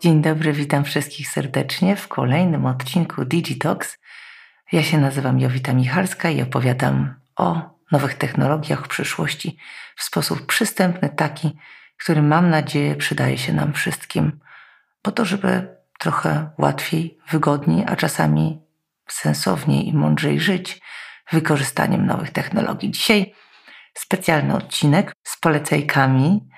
Dzień 0.00 0.22
dobry, 0.22 0.52
witam 0.52 0.84
wszystkich 0.84 1.28
serdecznie 1.28 1.96
w 1.96 2.08
kolejnym 2.08 2.66
odcinku 2.66 3.24
Digitox. 3.24 3.98
Ja 4.72 4.82
się 4.82 4.98
nazywam 4.98 5.40
Jowita 5.40 5.72
Michalska 5.72 6.30
i 6.30 6.42
opowiadam 6.42 7.14
o 7.36 7.70
nowych 7.92 8.14
technologiach 8.14 8.84
w 8.84 8.88
przyszłości 8.88 9.56
w 9.96 10.02
sposób 10.02 10.46
przystępny, 10.46 11.08
taki, 11.08 11.56
który 11.96 12.22
mam 12.22 12.50
nadzieję 12.50 12.96
przydaje 12.96 13.38
się 13.38 13.52
nam 13.52 13.72
wszystkim, 13.72 14.40
po 15.02 15.12
to, 15.12 15.24
żeby 15.24 15.76
trochę 15.98 16.50
łatwiej, 16.58 17.18
wygodniej, 17.30 17.84
a 17.88 17.96
czasami 17.96 18.60
sensowniej 19.08 19.88
i 19.88 19.94
mądrzej 19.94 20.40
żyć 20.40 20.80
wykorzystaniem 21.32 22.06
nowych 22.06 22.30
technologii. 22.30 22.90
Dzisiaj 22.90 23.34
specjalny 23.94 24.54
odcinek 24.54 25.12
z 25.22 25.40
polecajkami. 25.40 26.48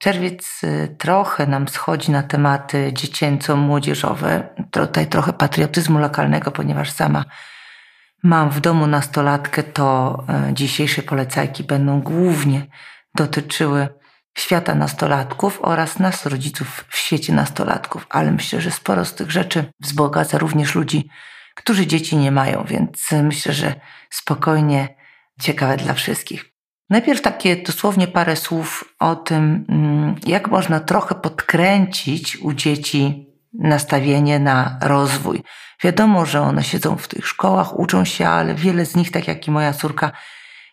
Czerwiec 0.00 0.64
y, 0.64 0.96
trochę 0.98 1.46
nam 1.46 1.68
schodzi 1.68 2.10
na 2.10 2.22
tematy 2.22 2.92
dziecięco-młodzieżowe, 2.92 4.48
tutaj 4.70 5.06
trochę 5.06 5.32
patriotyzmu 5.32 5.98
lokalnego, 5.98 6.50
ponieważ 6.50 6.90
sama 6.90 7.24
mam 8.22 8.50
w 8.50 8.60
domu 8.60 8.86
nastolatkę, 8.86 9.62
to 9.62 10.18
y, 10.50 10.54
dzisiejsze 10.54 11.02
polecajki 11.02 11.64
będą 11.64 12.00
głównie 12.00 12.66
dotyczyły 13.14 13.88
świata 14.38 14.74
nastolatków 14.74 15.58
oraz 15.62 15.98
nas, 15.98 16.26
rodziców 16.26 16.84
w 16.88 16.96
świecie 16.96 17.32
nastolatków, 17.32 18.06
ale 18.10 18.32
myślę, 18.32 18.60
że 18.60 18.70
sporo 18.70 19.04
z 19.04 19.14
tych 19.14 19.30
rzeczy 19.30 19.72
wzbogaca 19.80 20.38
również 20.38 20.74
ludzi, 20.74 21.08
którzy 21.54 21.86
dzieci 21.86 22.16
nie 22.16 22.32
mają, 22.32 22.64
więc 22.64 23.08
myślę, 23.22 23.52
że 23.52 23.74
spokojnie 24.10 24.88
ciekawe 25.40 25.76
dla 25.76 25.94
wszystkich. 25.94 26.49
Najpierw 26.90 27.20
takie 27.20 27.56
dosłownie 27.56 28.08
parę 28.08 28.36
słów 28.36 28.94
o 28.98 29.16
tym, 29.16 29.64
mm, 29.68 30.14
jak 30.26 30.48
można 30.48 30.80
trochę 30.80 31.14
podkręcić 31.14 32.36
u 32.36 32.52
dzieci 32.52 33.26
nastawienie 33.52 34.38
na 34.38 34.78
rozwój. 34.82 35.42
Wiadomo, 35.84 36.26
że 36.26 36.40
one 36.40 36.64
siedzą 36.64 36.96
w 36.96 37.08
tych 37.08 37.26
szkołach, 37.26 37.78
uczą 37.78 38.04
się, 38.04 38.28
ale 38.28 38.54
wiele 38.54 38.86
z 38.86 38.96
nich, 38.96 39.10
tak 39.10 39.28
jak 39.28 39.48
i 39.48 39.50
moja 39.50 39.72
córka, 39.72 40.12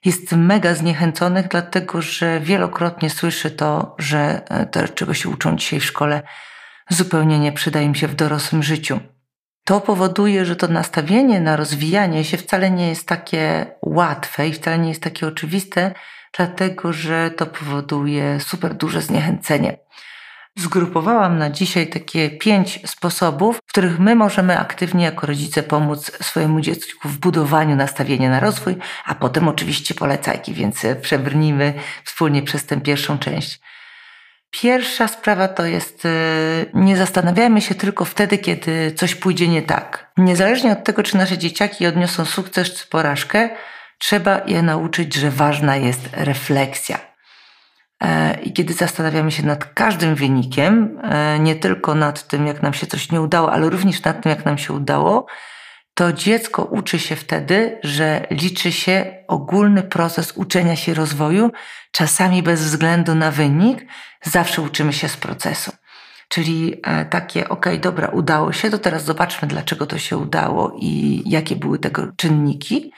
jest 0.06 0.32
mega 0.32 0.76
zniechęconych, 0.76 1.48
dlatego 1.48 2.02
że 2.02 2.40
wielokrotnie 2.40 3.10
słyszy 3.10 3.52
to, 3.52 3.96
że 3.98 4.42
e, 4.50 4.66
to, 4.66 4.88
czego 4.88 5.14
się 5.14 5.30
uczą 5.30 5.56
dzisiaj 5.56 5.80
w 5.80 5.86
szkole, 5.86 6.22
zupełnie 6.90 7.40
nie 7.40 7.52
przyda 7.52 7.82
im 7.82 7.96
się 7.96 8.08
w 8.08 8.16
dorosłym 8.16 8.64
życiu. 8.64 9.00
To 9.68 9.82
powoduje, 9.82 10.46
że 10.46 10.56
to 10.56 10.68
nastawienie 10.68 11.40
na 11.40 11.56
rozwijanie 11.56 12.24
się 12.24 12.38
wcale 12.38 12.72
nie 12.72 12.90
jest 12.90 13.08
takie 13.08 13.66
łatwe 13.82 14.48
i 14.48 14.54
wcale 14.54 14.80
nie 14.80 14.90
jest 14.90 15.02
takie 15.02 15.28
oczywiste, 15.28 15.94
dlatego 16.38 16.94
że 16.94 17.32
to 17.32 17.46
powoduje 17.46 18.40
super 18.40 18.74
duże 18.74 19.02
zniechęcenie. 19.02 19.78
Zgrupowałam 20.56 21.38
na 21.38 21.50
dzisiaj 21.50 21.88
takie 21.88 22.30
pięć 22.30 22.80
sposobów, 22.86 23.58
w 23.58 23.70
których 23.70 24.00
my 24.00 24.16
możemy 24.16 24.60
aktywnie 24.60 25.06
jako 25.06 25.28
rodzice 25.28 25.64
pomóc 25.64 26.12
swojemu 26.22 26.62
dziecku 26.62 27.10
w 27.10 27.18
budowaniu 27.18 27.76
nastawienia 27.76 28.30
na 28.30 28.40
rozwój, 28.40 28.76
a 29.06 29.16
potem 29.16 29.48
oczywiście 29.48 29.96
polecajki, 29.96 30.54
więc 30.54 30.86
przebrnijmy 31.02 31.74
wspólnie 32.04 32.42
przez 32.42 32.66
tę 32.66 32.82
pierwszą 32.82 33.20
część. 33.20 33.60
Pierwsza 34.52 35.08
sprawa 35.08 35.48
to 35.48 35.66
jest, 35.66 36.06
y, 36.06 36.10
nie 36.74 36.98
zastanawiajmy 36.98 37.62
się 37.62 37.76
tylko 37.76 38.06
wtedy, 38.06 38.38
kiedy 38.38 38.92
coś 38.92 39.16
pójdzie 39.16 39.48
nie 39.48 39.62
tak. 39.62 40.12
Niezależnie 40.18 40.72
od 40.72 40.84
tego, 40.84 41.04
czy 41.04 41.18
nasze 41.18 41.38
dzieciaki 41.38 41.88
odniosą 41.88 42.26
sukces 42.26 42.74
czy 42.74 42.88
porażkę, 42.88 43.50
trzeba 43.98 44.42
je 44.46 44.62
nauczyć, 44.62 45.16
że 45.16 45.32
ważna 45.32 45.76
jest 45.76 46.10
refleksja. 46.14 47.00
E, 48.04 48.38
I 48.42 48.54
kiedy 48.54 48.74
zastanawiamy 48.74 49.32
się 49.32 49.46
nad 49.46 49.66
każdym 49.66 50.16
wynikiem, 50.16 51.00
e, 51.04 51.40
nie 51.40 51.56
tylko 51.56 51.96
nad 51.96 52.28
tym, 52.28 52.48
jak 52.48 52.62
nam 52.62 52.74
się 52.74 52.88
coś 52.88 53.12
nie 53.12 53.22
udało, 53.22 53.52
ale 53.54 53.70
również 53.70 54.04
nad 54.04 54.22
tym, 54.22 54.30
jak 54.30 54.46
nam 54.46 54.58
się 54.58 54.74
udało, 54.74 55.26
to 55.98 56.14
dziecko 56.14 56.64
uczy 56.64 57.00
się 57.00 57.16
wtedy, 57.16 57.80
że 57.84 58.28
liczy 58.32 58.72
się 58.72 59.24
ogólny 59.28 59.84
proces 59.84 60.32
uczenia 60.36 60.76
się 60.76 60.94
rozwoju, 60.94 61.52
czasami 61.92 62.44
bez 62.44 62.64
względu 62.64 63.16
na 63.16 63.32
wynik, 63.32 63.86
zawsze 64.24 64.62
uczymy 64.62 64.94
się 64.94 65.10
z 65.10 65.18
procesu. 65.18 65.72
Czyli 66.30 66.76
e, 66.84 67.06
takie, 67.06 67.50
ok, 67.50 67.66
dobra, 67.82 68.08
udało 68.08 68.54
się, 68.54 68.70
to 68.70 68.80
teraz 68.80 69.06
zobaczmy, 69.06 69.48
dlaczego 69.48 69.86
to 69.86 69.98
się 69.98 70.18
udało 70.18 70.76
i 70.80 71.24
jakie 71.26 71.56
były 71.56 71.80
tego 71.80 72.08
czynniki. 72.18 72.92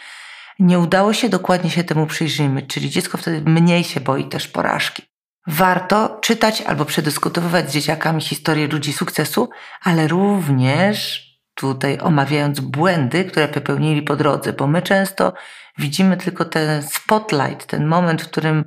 Nie 0.59 0.79
udało 0.79 1.13
się, 1.13 1.29
dokładnie 1.29 1.69
się 1.69 1.83
temu 1.83 2.05
przyjrzyjmy, 2.05 2.61
czyli 2.61 2.89
dziecko 2.89 3.17
wtedy 3.17 3.51
mniej 3.51 3.83
się 3.83 3.99
boi 3.99 4.25
też 4.29 4.47
porażki. 4.47 5.03
Warto 5.47 6.19
czytać 6.21 6.61
albo 6.61 6.85
przedyskutowywać 6.85 7.69
z 7.69 7.73
dzieciakami 7.73 8.21
historię 8.21 8.67
ludzi 8.67 8.93
sukcesu, 8.93 9.49
ale 9.83 10.07
również 10.07 11.28
tutaj 11.59 11.97
omawiając 12.01 12.59
błędy, 12.59 13.25
które 13.25 13.47
popełnili 13.47 14.01
po 14.01 14.15
drodze, 14.15 14.53
bo 14.53 14.67
my 14.67 14.81
często 14.81 15.33
widzimy 15.77 16.17
tylko 16.17 16.45
ten 16.45 16.83
spotlight, 16.83 17.65
ten 17.65 17.87
moment, 17.87 18.21
w 18.21 18.27
którym 18.27 18.65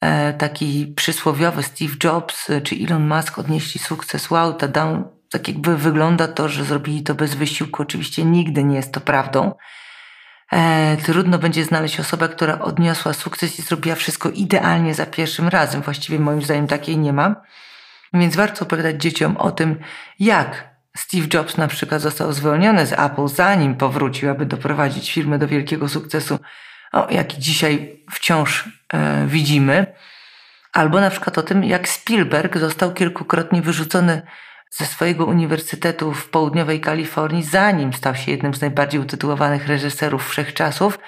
e, 0.00 0.32
taki 0.32 0.92
przysłowiowy 0.96 1.62
Steve 1.62 1.94
Jobs 2.04 2.50
e, 2.50 2.60
czy 2.60 2.76
Elon 2.88 3.08
Musk 3.08 3.38
odnieśli 3.38 3.80
sukces. 3.80 4.30
Wow, 4.30 4.54
ta 4.54 4.68
down, 4.68 5.04
tak 5.30 5.48
jakby 5.48 5.76
wygląda 5.76 6.28
to, 6.28 6.48
że 6.48 6.64
zrobili 6.64 7.02
to 7.02 7.14
bez 7.14 7.34
wysiłku. 7.34 7.82
Oczywiście 7.82 8.24
nigdy 8.24 8.64
nie 8.64 8.76
jest 8.76 8.92
to 8.92 9.00
prawdą. 9.00 9.54
E, 10.52 10.96
trudno 10.96 11.38
będzie 11.38 11.64
znaleźć 11.64 12.00
osobę, 12.00 12.28
która 12.28 12.58
odniosła 12.58 13.12
sukces 13.12 13.58
i 13.58 13.62
zrobiła 13.62 13.96
wszystko 13.96 14.30
idealnie 14.30 14.94
za 14.94 15.06
pierwszym 15.06 15.48
razem. 15.48 15.82
Właściwie 15.82 16.18
moim 16.18 16.42
zdaniem 16.42 16.66
takiej 16.66 16.98
nie 16.98 17.12
ma. 17.12 17.42
Więc 18.14 18.36
warto 18.36 18.64
opowiadać 18.64 19.02
dzieciom 19.02 19.36
o 19.36 19.50
tym, 19.50 19.78
jak 20.18 20.73
Steve 20.96 21.26
Jobs 21.34 21.56
na 21.56 21.68
przykład 21.68 22.00
został 22.00 22.32
zwolniony 22.32 22.86
z 22.86 22.92
Apple, 22.92 23.28
zanim 23.28 23.76
powrócił, 23.76 24.30
aby 24.30 24.46
doprowadzić 24.46 25.12
firmę 25.12 25.38
do 25.38 25.48
wielkiego 25.48 25.88
sukcesu, 25.88 26.38
o, 26.92 27.06
jaki 27.10 27.38
dzisiaj 27.38 28.00
wciąż 28.10 28.68
e, 28.92 29.26
widzimy. 29.26 29.86
Albo 30.72 31.00
na 31.00 31.10
przykład 31.10 31.38
o 31.38 31.42
tym, 31.42 31.64
jak 31.64 31.88
Spielberg 31.88 32.58
został 32.58 32.92
kilkukrotnie 32.92 33.62
wyrzucony 33.62 34.22
ze 34.70 34.86
swojego 34.86 35.26
uniwersytetu 35.26 36.14
w 36.14 36.28
południowej 36.28 36.80
Kalifornii, 36.80 37.42
zanim 37.42 37.92
stał 37.92 38.14
się 38.14 38.30
jednym 38.30 38.54
z 38.54 38.60
najbardziej 38.60 39.00
utytułowanych 39.00 39.66
reżyserów 39.66 40.28
wszechczasów 40.28 40.98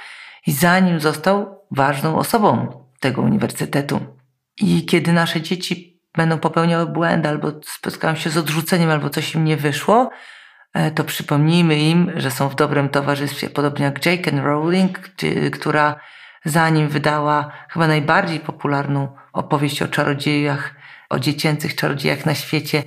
i 0.47 0.53
zanim 0.53 1.01
został 1.01 1.65
ważną 1.71 2.19
osobą 2.19 2.85
tego 3.01 3.23
uniwersytetu. 3.23 4.01
I 4.61 4.87
kiedy 4.87 5.13
nasze 5.13 5.41
dzieci 5.41 5.96
będą 6.17 6.39
popełniały 6.39 6.87
błędy 6.87 7.29
albo 7.29 7.53
spotkają 7.65 8.15
się 8.15 8.31
z 8.31 8.37
odrzuceniem, 8.37 8.91
albo 8.91 9.11
coś 9.11 9.35
im 9.35 9.45
nie 9.45 9.57
wyszło, 9.57 10.11
e, 10.75 10.91
to 10.91 11.05
przypomnijmy 11.05 11.79
im, 11.79 12.13
że 12.17 12.31
są 12.31 12.49
w 12.49 12.55
dobrym 12.55 12.89
towarzystwie, 12.89 13.51
podobnie 13.51 13.85
jak 13.85 14.07
J.K. 14.07 14.31
Rowling, 14.31 14.99
która 15.53 15.97
zanim 16.45 16.89
wydała 16.89 17.53
chyba 17.69 17.87
najbardziej 17.87 18.41
popularną 18.41 19.17
opowieść 19.33 19.83
o 19.83 19.89
czarodziejach, 19.89 20.75
o 21.11 21.19
dziecięcych 21.19 21.75
czarodziejach 21.75 22.27
na 22.27 22.35
świecie, 22.35 22.83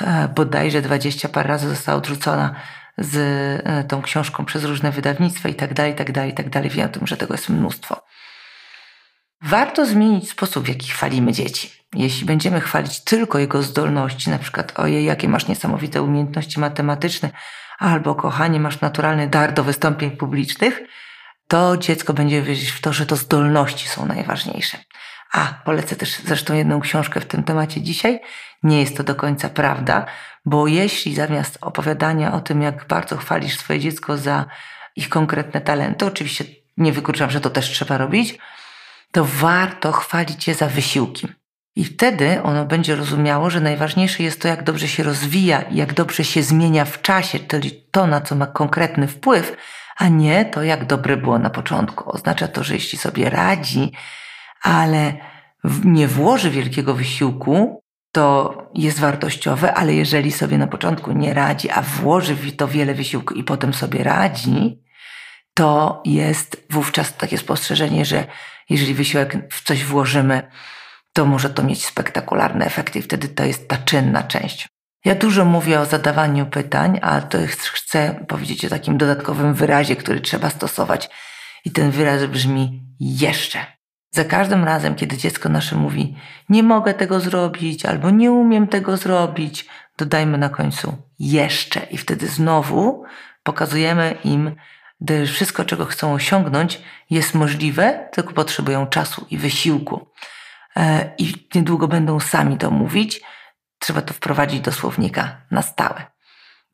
e, 0.00 0.28
bodajże 0.28 0.82
dwadzieścia 0.82 1.28
par 1.28 1.46
razy 1.46 1.68
została 1.68 1.98
odrzucona 1.98 2.54
z 2.98 3.16
e, 3.64 3.84
tą 3.84 4.02
książką 4.02 4.44
przez 4.44 4.64
różne 4.64 4.90
wydawnictwa 4.90 5.48
i 5.48 5.54
tak 5.54 5.74
dalej, 5.74 5.94
tak 5.94 6.12
dalej, 6.12 6.34
tak 6.34 6.50
dalej. 6.50 6.70
Wiem 6.70 6.86
o 6.86 6.88
tym, 6.88 7.06
że 7.06 7.16
tego 7.16 7.34
jest 7.34 7.48
mnóstwo. 7.48 8.04
Warto 9.42 9.86
zmienić 9.86 10.30
sposób, 10.30 10.64
w 10.64 10.68
jaki 10.68 10.88
chwalimy 10.88 11.32
dzieci. 11.32 11.70
Jeśli 11.94 12.26
będziemy 12.26 12.60
chwalić 12.60 13.00
tylko 13.00 13.38
jego 13.38 13.62
zdolności, 13.62 14.30
na 14.30 14.38
przykład 14.38 14.78
ojej, 14.78 15.04
jakie 15.04 15.28
masz 15.28 15.48
niesamowite 15.48 16.02
umiejętności 16.02 16.60
matematyczne, 16.60 17.30
albo 17.78 18.14
kochanie, 18.14 18.60
masz 18.60 18.80
naturalny 18.80 19.28
dar 19.28 19.52
do 19.52 19.64
wystąpień 19.64 20.10
publicznych, 20.10 20.80
to 21.48 21.76
dziecko 21.76 22.12
będzie 22.12 22.42
wierzyć 22.42 22.70
w 22.70 22.80
to, 22.80 22.92
że 22.92 23.06
to 23.06 23.16
zdolności 23.16 23.88
są 23.88 24.06
najważniejsze. 24.06 24.78
A, 25.32 25.54
polecę 25.64 25.96
też 25.96 26.18
zresztą 26.18 26.54
jedną 26.54 26.80
książkę 26.80 27.20
w 27.20 27.26
tym 27.26 27.42
temacie 27.42 27.82
dzisiaj. 27.82 28.20
Nie 28.62 28.80
jest 28.80 28.96
to 28.96 29.04
do 29.04 29.14
końca 29.14 29.48
prawda, 29.48 30.06
bo 30.44 30.66
jeśli 30.66 31.14
zamiast 31.14 31.58
opowiadania 31.60 32.32
o 32.32 32.40
tym, 32.40 32.62
jak 32.62 32.86
bardzo 32.86 33.16
chwalisz 33.16 33.58
swoje 33.58 33.80
dziecko 33.80 34.16
za 34.16 34.46
ich 34.96 35.08
konkretne 35.08 35.60
talenty, 35.60 36.06
oczywiście 36.06 36.44
nie 36.76 36.92
wykluczam, 36.92 37.30
że 37.30 37.40
to 37.40 37.50
też 37.50 37.70
trzeba 37.70 37.98
robić, 37.98 38.38
to 39.12 39.24
warto 39.24 39.92
chwalić 39.92 40.48
je 40.48 40.54
za 40.54 40.66
wysiłki. 40.66 41.28
I 41.76 41.84
wtedy 41.84 42.42
ono 42.42 42.64
będzie 42.64 42.96
rozumiało, 42.96 43.50
że 43.50 43.60
najważniejsze 43.60 44.22
jest 44.22 44.40
to, 44.40 44.48
jak 44.48 44.62
dobrze 44.62 44.88
się 44.88 45.02
rozwija 45.02 45.62
i 45.62 45.76
jak 45.76 45.94
dobrze 45.94 46.24
się 46.24 46.42
zmienia 46.42 46.84
w 46.84 47.02
czasie, 47.02 47.38
czyli 47.38 47.84
to, 47.90 48.06
na 48.06 48.20
co 48.20 48.34
ma 48.34 48.46
konkretny 48.46 49.08
wpływ, 49.08 49.56
a 49.96 50.08
nie 50.08 50.44
to, 50.44 50.62
jak 50.62 50.86
dobre 50.86 51.16
było 51.16 51.38
na 51.38 51.50
początku. 51.50 52.10
Oznacza 52.12 52.48
to, 52.48 52.64
że 52.64 52.74
jeśli 52.74 52.98
sobie 52.98 53.30
radzi, 53.30 53.92
ale 54.62 55.14
nie 55.84 56.08
włoży 56.08 56.50
wielkiego 56.50 56.94
wysiłku, 56.94 57.84
to 58.12 58.58
jest 58.74 59.00
wartościowe, 59.00 59.74
ale 59.74 59.94
jeżeli 59.94 60.32
sobie 60.32 60.58
na 60.58 60.66
początku 60.66 61.12
nie 61.12 61.34
radzi, 61.34 61.70
a 61.70 61.82
włoży 61.82 62.34
w 62.34 62.56
to 62.56 62.68
wiele 62.68 62.94
wysiłku 62.94 63.34
i 63.34 63.44
potem 63.44 63.74
sobie 63.74 64.04
radzi, 64.04 64.82
to 65.54 66.02
jest 66.04 66.66
wówczas 66.70 67.16
takie 67.16 67.38
spostrzeżenie, 67.38 68.04
że 68.04 68.26
jeżeli 68.70 68.94
wysiłek 68.94 69.36
w 69.50 69.64
coś 69.64 69.84
włożymy, 69.84 70.50
to 71.14 71.24
może 71.26 71.50
to 71.50 71.62
mieć 71.62 71.86
spektakularne 71.86 72.66
efekty 72.66 72.98
i 72.98 73.02
wtedy 73.02 73.28
to 73.28 73.44
jest 73.44 73.68
ta 73.68 73.76
czynna 73.76 74.22
część. 74.22 74.68
Ja 75.04 75.14
dużo 75.14 75.44
mówię 75.44 75.80
o 75.80 75.86
zadawaniu 75.86 76.46
pytań, 76.46 76.98
a 77.02 77.20
to 77.20 77.38
chcę 77.72 78.24
powiedzieć 78.28 78.64
o 78.64 78.68
takim 78.68 78.98
dodatkowym 78.98 79.54
wyrazie, 79.54 79.96
który 79.96 80.20
trzeba 80.20 80.50
stosować. 80.50 81.10
I 81.64 81.70
ten 81.70 81.90
wyraz 81.90 82.26
brzmi 82.26 82.82
jeszcze. 83.00 83.66
Za 84.10 84.24
każdym 84.24 84.64
razem, 84.64 84.94
kiedy 84.94 85.16
dziecko 85.16 85.48
nasze 85.48 85.76
mówi, 85.76 86.16
nie 86.48 86.62
mogę 86.62 86.94
tego 86.94 87.20
zrobić, 87.20 87.86
albo 87.86 88.10
nie 88.10 88.32
umiem 88.32 88.66
tego 88.66 88.96
zrobić, 88.96 89.66
dodajmy 89.98 90.38
na 90.38 90.48
końcu 90.48 90.96
jeszcze. 91.18 91.80
I 91.90 91.98
wtedy 91.98 92.26
znowu 92.26 93.04
pokazujemy 93.42 94.16
im, 94.24 94.56
że 95.08 95.26
wszystko, 95.26 95.64
czego 95.64 95.84
chcą 95.84 96.12
osiągnąć, 96.12 96.82
jest 97.10 97.34
możliwe, 97.34 98.08
tylko 98.12 98.32
potrzebują 98.32 98.86
czasu 98.86 99.26
i 99.30 99.38
wysiłku. 99.38 100.06
E, 100.76 101.14
I 101.18 101.48
niedługo 101.54 101.88
będą 101.88 102.20
sami 102.20 102.58
to 102.58 102.70
mówić. 102.70 103.20
Trzeba 103.78 104.02
to 104.02 104.14
wprowadzić 104.14 104.60
do 104.60 104.72
słownika 104.72 105.40
na 105.50 105.62
stałe. 105.62 106.06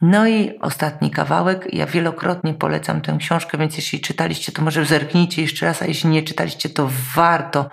No 0.00 0.28
i 0.28 0.58
ostatni 0.58 1.10
kawałek. 1.10 1.74
Ja 1.74 1.86
wielokrotnie 1.86 2.54
polecam 2.54 3.00
tę 3.00 3.16
książkę, 3.20 3.58
więc 3.58 3.76
jeśli 3.76 4.00
czytaliście, 4.00 4.52
to 4.52 4.62
może 4.62 4.84
zerknijcie 4.84 5.42
jeszcze 5.42 5.66
raz, 5.66 5.82
a 5.82 5.86
jeśli 5.86 6.10
nie 6.10 6.22
czytaliście, 6.22 6.68
to 6.68 6.90
warto 7.14 7.70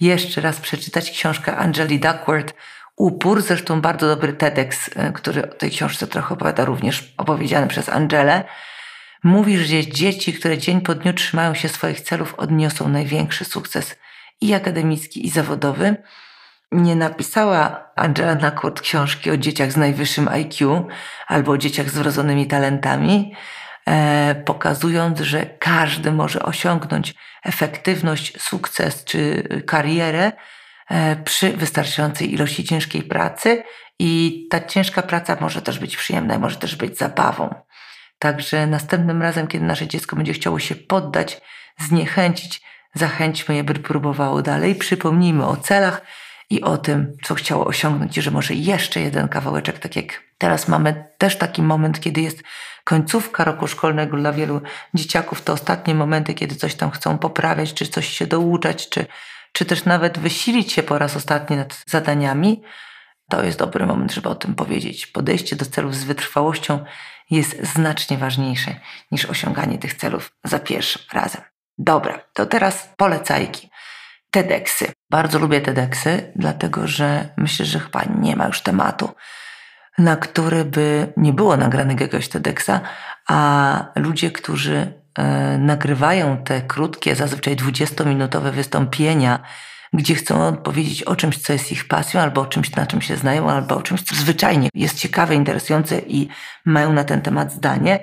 jeszcze 0.00 0.40
raz 0.40 0.60
przeczytać 0.60 1.10
książkę 1.10 1.56
Angeli 1.56 2.00
Duckworth 2.00 2.54
Upór, 2.96 3.42
zresztą 3.42 3.80
bardzo 3.80 4.08
dobry 4.08 4.32
TEDx, 4.32 4.90
e, 4.96 5.12
który 5.12 5.50
o 5.50 5.54
tej 5.54 5.70
książce 5.70 6.06
trochę 6.06 6.34
opowiada, 6.34 6.64
również 6.64 7.14
opowiedziany 7.16 7.66
przez 7.66 7.88
Angelę. 7.88 8.44
Mówi, 9.24 9.58
że 9.58 9.86
dzieci, 9.86 10.32
które 10.32 10.58
dzień 10.58 10.80
po 10.80 10.94
dniu 10.94 11.12
trzymają 11.12 11.54
się 11.54 11.68
swoich 11.68 12.00
celów, 12.00 12.34
odniosą 12.34 12.88
największy 12.88 13.44
sukces 13.44 13.96
i 14.40 14.54
akademicki, 14.54 15.26
i 15.26 15.30
zawodowy 15.30 15.96
nie 16.72 16.96
napisała 16.96 17.90
Angela 17.96 18.34
Nakot 18.34 18.80
książki 18.80 19.30
o 19.30 19.36
dzieciach 19.36 19.72
z 19.72 19.76
najwyższym 19.76 20.28
IQ 20.28 20.86
albo 21.26 21.52
o 21.52 21.58
dzieciach 21.58 21.90
z 21.90 21.94
wrodzonymi 21.94 22.46
talentami, 22.46 23.34
e, 23.86 24.34
pokazując, 24.46 25.20
że 25.20 25.46
każdy 25.46 26.12
może 26.12 26.42
osiągnąć 26.42 27.14
efektywność, 27.44 28.42
sukces 28.42 29.04
czy 29.04 29.42
karierę 29.66 30.32
e, 30.90 31.16
przy 31.16 31.52
wystarczającej 31.52 32.34
ilości 32.34 32.64
ciężkiej 32.64 33.02
pracy 33.02 33.62
i 33.98 34.46
ta 34.50 34.60
ciężka 34.60 35.02
praca 35.02 35.36
może 35.40 35.62
też 35.62 35.78
być 35.78 35.96
przyjemna, 35.96 36.38
może 36.38 36.56
też 36.56 36.76
być 36.76 36.98
zabawą. 36.98 37.54
Także 38.18 38.66
następnym 38.66 39.22
razem, 39.22 39.46
kiedy 39.46 39.64
nasze 39.64 39.88
dziecko 39.88 40.16
będzie 40.16 40.32
chciało 40.32 40.58
się 40.58 40.74
poddać, 40.74 41.40
zniechęcić, 41.78 42.62
zachęćmy 42.94 43.54
je, 43.54 43.64
by 43.64 43.74
próbowało 43.74 44.42
dalej. 44.42 44.74
Przypomnijmy 44.74 45.46
o 45.46 45.56
celach, 45.56 46.02
i 46.50 46.62
o 46.62 46.78
tym, 46.78 47.16
co 47.24 47.34
chciało 47.34 47.64
osiągnąć, 47.66 48.18
i 48.18 48.22
że 48.22 48.30
może 48.30 48.54
jeszcze 48.54 49.00
jeden 49.00 49.28
kawałeczek, 49.28 49.78
tak 49.78 49.96
jak 49.96 50.22
teraz 50.38 50.68
mamy 50.68 51.04
też 51.18 51.38
taki 51.38 51.62
moment, 51.62 52.00
kiedy 52.00 52.20
jest 52.20 52.42
końcówka 52.84 53.44
roku 53.44 53.66
szkolnego 53.66 54.16
dla 54.16 54.32
wielu 54.32 54.60
dzieciaków, 54.94 55.42
to 55.42 55.52
ostatnie 55.52 55.94
momenty, 55.94 56.34
kiedy 56.34 56.54
coś 56.54 56.74
tam 56.74 56.90
chcą 56.90 57.18
poprawiać, 57.18 57.74
czy 57.74 57.86
coś 57.86 58.08
się 58.08 58.26
douczać, 58.26 58.88
czy, 58.88 59.06
czy 59.52 59.64
też 59.64 59.84
nawet 59.84 60.18
wysilić 60.18 60.72
się 60.72 60.82
po 60.82 60.98
raz 60.98 61.16
ostatni 61.16 61.56
nad 61.56 61.84
zadaniami, 61.86 62.62
to 63.30 63.44
jest 63.44 63.58
dobry 63.58 63.86
moment, 63.86 64.12
żeby 64.12 64.28
o 64.28 64.34
tym 64.34 64.54
powiedzieć. 64.54 65.06
Podejście 65.06 65.56
do 65.56 65.66
celów 65.66 65.96
z 65.96 66.04
wytrwałością 66.04 66.84
jest 67.30 67.66
znacznie 67.74 68.18
ważniejsze 68.18 68.80
niż 69.10 69.24
osiąganie 69.24 69.78
tych 69.78 69.94
celów 69.94 70.32
za 70.44 70.58
pierwszym 70.58 71.02
razem. 71.12 71.53
Dobra, 71.78 72.20
to 72.32 72.46
teraz 72.46 72.88
polecajki. 72.96 73.70
TEDxy. 74.30 74.92
Bardzo 75.10 75.38
lubię 75.38 75.60
TEDxy, 75.60 76.32
dlatego 76.36 76.86
że 76.86 77.28
myślę, 77.36 77.66
że 77.66 77.80
chyba 77.80 78.02
nie 78.20 78.36
ma 78.36 78.46
już 78.46 78.60
tematu, 78.60 79.10
na 79.98 80.16
który 80.16 80.64
by 80.64 81.12
nie 81.16 81.32
było 81.32 81.56
nagranego 81.56 82.04
jakiegoś 82.04 82.28
TEDxa, 82.28 82.80
a 83.28 83.86
ludzie, 83.96 84.30
którzy 84.30 84.92
e, 85.18 85.58
nagrywają 85.58 86.36
te 86.36 86.60
krótkie, 86.60 87.16
zazwyczaj 87.16 87.56
20-minutowe 87.56 88.50
wystąpienia, 88.50 89.38
gdzie 89.92 90.14
chcą 90.14 90.46
odpowiedzieć 90.46 91.02
o 91.02 91.16
czymś, 91.16 91.38
co 91.38 91.52
jest 91.52 91.72
ich 91.72 91.88
pasją, 91.88 92.20
albo 92.20 92.40
o 92.40 92.46
czymś, 92.46 92.76
na 92.76 92.86
czym 92.86 93.02
się 93.02 93.16
znają, 93.16 93.50
albo 93.50 93.76
o 93.76 93.82
czymś, 93.82 94.02
co 94.02 94.14
zwyczajnie 94.14 94.68
jest 94.74 94.98
ciekawe, 94.98 95.34
interesujące 95.34 95.98
i 95.98 96.28
mają 96.64 96.92
na 96.92 97.04
ten 97.04 97.22
temat 97.22 97.52
zdanie, 97.52 98.00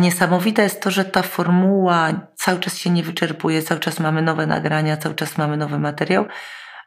niesamowite 0.00 0.62
jest 0.62 0.82
to, 0.82 0.90
że 0.90 1.04
ta 1.04 1.22
formuła 1.22 2.12
cały 2.34 2.60
czas 2.60 2.78
się 2.78 2.90
nie 2.90 3.02
wyczerpuje, 3.02 3.62
cały 3.62 3.80
czas 3.80 4.00
mamy 4.00 4.22
nowe 4.22 4.46
nagrania, 4.46 4.96
cały 4.96 5.14
czas 5.14 5.38
mamy 5.38 5.56
nowy 5.56 5.78
materiał. 5.78 6.26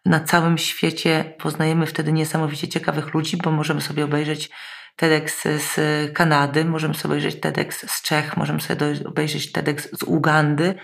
Na 0.06 0.20
całym 0.20 0.58
świecie 0.58 1.34
poznajemy 1.38 1.86
wtedy 1.86 2.12
niesamowicie 2.14 2.68
ciekawych 2.68 3.14
ludzi, 3.14 3.38
bo 3.38 3.52
możemy 3.52 3.82
sobie 3.82 4.06
obejrzeć 4.06 4.50
TEDx 4.96 5.44
z 5.44 5.80
Kanady, 6.14 6.66
możemy 6.66 6.94
sobie 6.94 7.14
obejrzeć 7.14 7.40
TEDx 7.40 7.92
z 7.92 8.02
Czech, 8.02 8.38
możemy 8.38 8.62
sobie 8.62 8.86
obejrzeć 9.06 9.52
TEDx 9.52 9.90
z 10.00 10.04
Ugandy. 10.04 10.76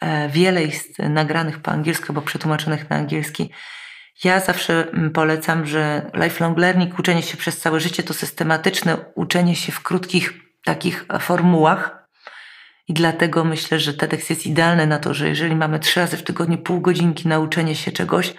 E, 0.00 0.28
wiele 0.28 0.62
jest 0.62 0.98
nagranych 0.98 1.58
po 1.58 1.70
angielsku, 1.70 2.12
bo 2.12 2.22
przetłumaczonych 2.22 2.90
na 2.90 2.96
angielski. 2.96 3.50
Ja 4.24 4.40
zawsze 4.40 4.90
mm, 4.92 5.10
polecam, 5.10 5.66
że 5.66 6.10
lifelong 6.14 6.58
learning, 6.58 6.98
uczenie 6.98 7.22
się 7.22 7.36
przez 7.36 7.58
całe 7.58 7.80
życie, 7.80 8.02
to 8.02 8.14
systematyczne 8.14 8.96
uczenie 9.14 9.56
się 9.56 9.72
w 9.72 9.82
krótkich 9.82 10.45
takich 10.66 11.06
formułach. 11.20 12.06
I 12.88 12.92
dlatego 12.94 13.44
myślę, 13.44 13.80
że 13.80 13.94
TEDx 13.94 14.30
jest 14.30 14.46
idealny 14.46 14.86
na 14.86 14.98
to, 14.98 15.14
że 15.14 15.28
jeżeli 15.28 15.56
mamy 15.56 15.78
trzy 15.78 16.00
razy 16.00 16.16
w 16.16 16.22
tygodniu 16.22 16.58
pół 16.58 16.80
godzinki 16.80 17.28
nauczenie 17.28 17.74
się 17.74 17.92
czegoś, 17.92 18.34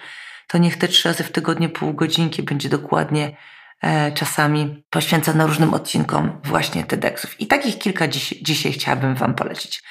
to 0.46 0.58
niech 0.58 0.78
te 0.78 0.88
trzy 0.88 1.08
razy 1.08 1.24
w 1.24 1.32
tygodniu 1.32 1.68
pół 1.68 1.94
godzinki 1.94 2.42
będzie 2.42 2.68
dokładnie 2.68 3.36
e, 3.82 4.12
czasami 4.12 4.82
poświęcone 4.90 5.46
różnym 5.46 5.74
odcinkom 5.74 6.40
właśnie 6.44 6.84
TEDxów. 6.84 7.40
I 7.40 7.46
takich 7.46 7.78
kilka 7.78 8.08
dziś, 8.08 8.34
dzisiaj 8.42 8.72
chciałabym 8.72 9.14
Wam 9.14 9.34
polecić. 9.34 9.82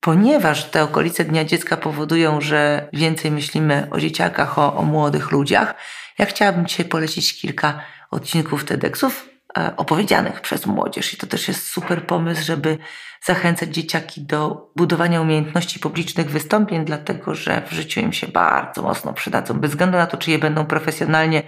Ponieważ 0.00 0.64
te 0.64 0.82
okolice 0.82 1.24
Dnia 1.24 1.44
Dziecka 1.44 1.76
powodują, 1.76 2.40
że 2.40 2.88
więcej 2.92 3.30
myślimy 3.30 3.88
o 3.90 4.00
dzieciakach, 4.00 4.58
o, 4.58 4.76
o 4.76 4.82
młodych 4.82 5.30
ludziach, 5.30 5.74
ja 6.18 6.26
chciałabym 6.26 6.66
dzisiaj 6.66 6.86
polecić 6.86 7.40
kilka 7.40 7.80
odcinków 8.10 8.64
TEDxów, 8.64 9.29
E, 9.29 9.29
opowiedzianych 9.76 10.40
przez 10.40 10.66
młodzież. 10.66 11.14
I 11.14 11.16
to 11.16 11.26
też 11.26 11.48
jest 11.48 11.66
super 11.66 12.06
pomysł, 12.06 12.44
żeby 12.44 12.78
zachęcać 13.24 13.74
dzieciaki 13.74 14.20
do 14.20 14.70
budowania 14.76 15.20
umiejętności 15.20 15.80
publicznych 15.80 16.30
wystąpień, 16.30 16.84
dlatego 16.84 17.34
że 17.34 17.62
w 17.66 17.72
życiu 17.72 18.00
im 18.00 18.12
się 18.12 18.28
bardzo 18.28 18.82
mocno 18.82 19.12
przydadzą. 19.12 19.54
Bez 19.54 19.70
względu 19.70 19.98
na 19.98 20.06
to, 20.06 20.16
czy 20.16 20.30
je 20.30 20.38
będą 20.38 20.66
profesjonalnie 20.66 21.42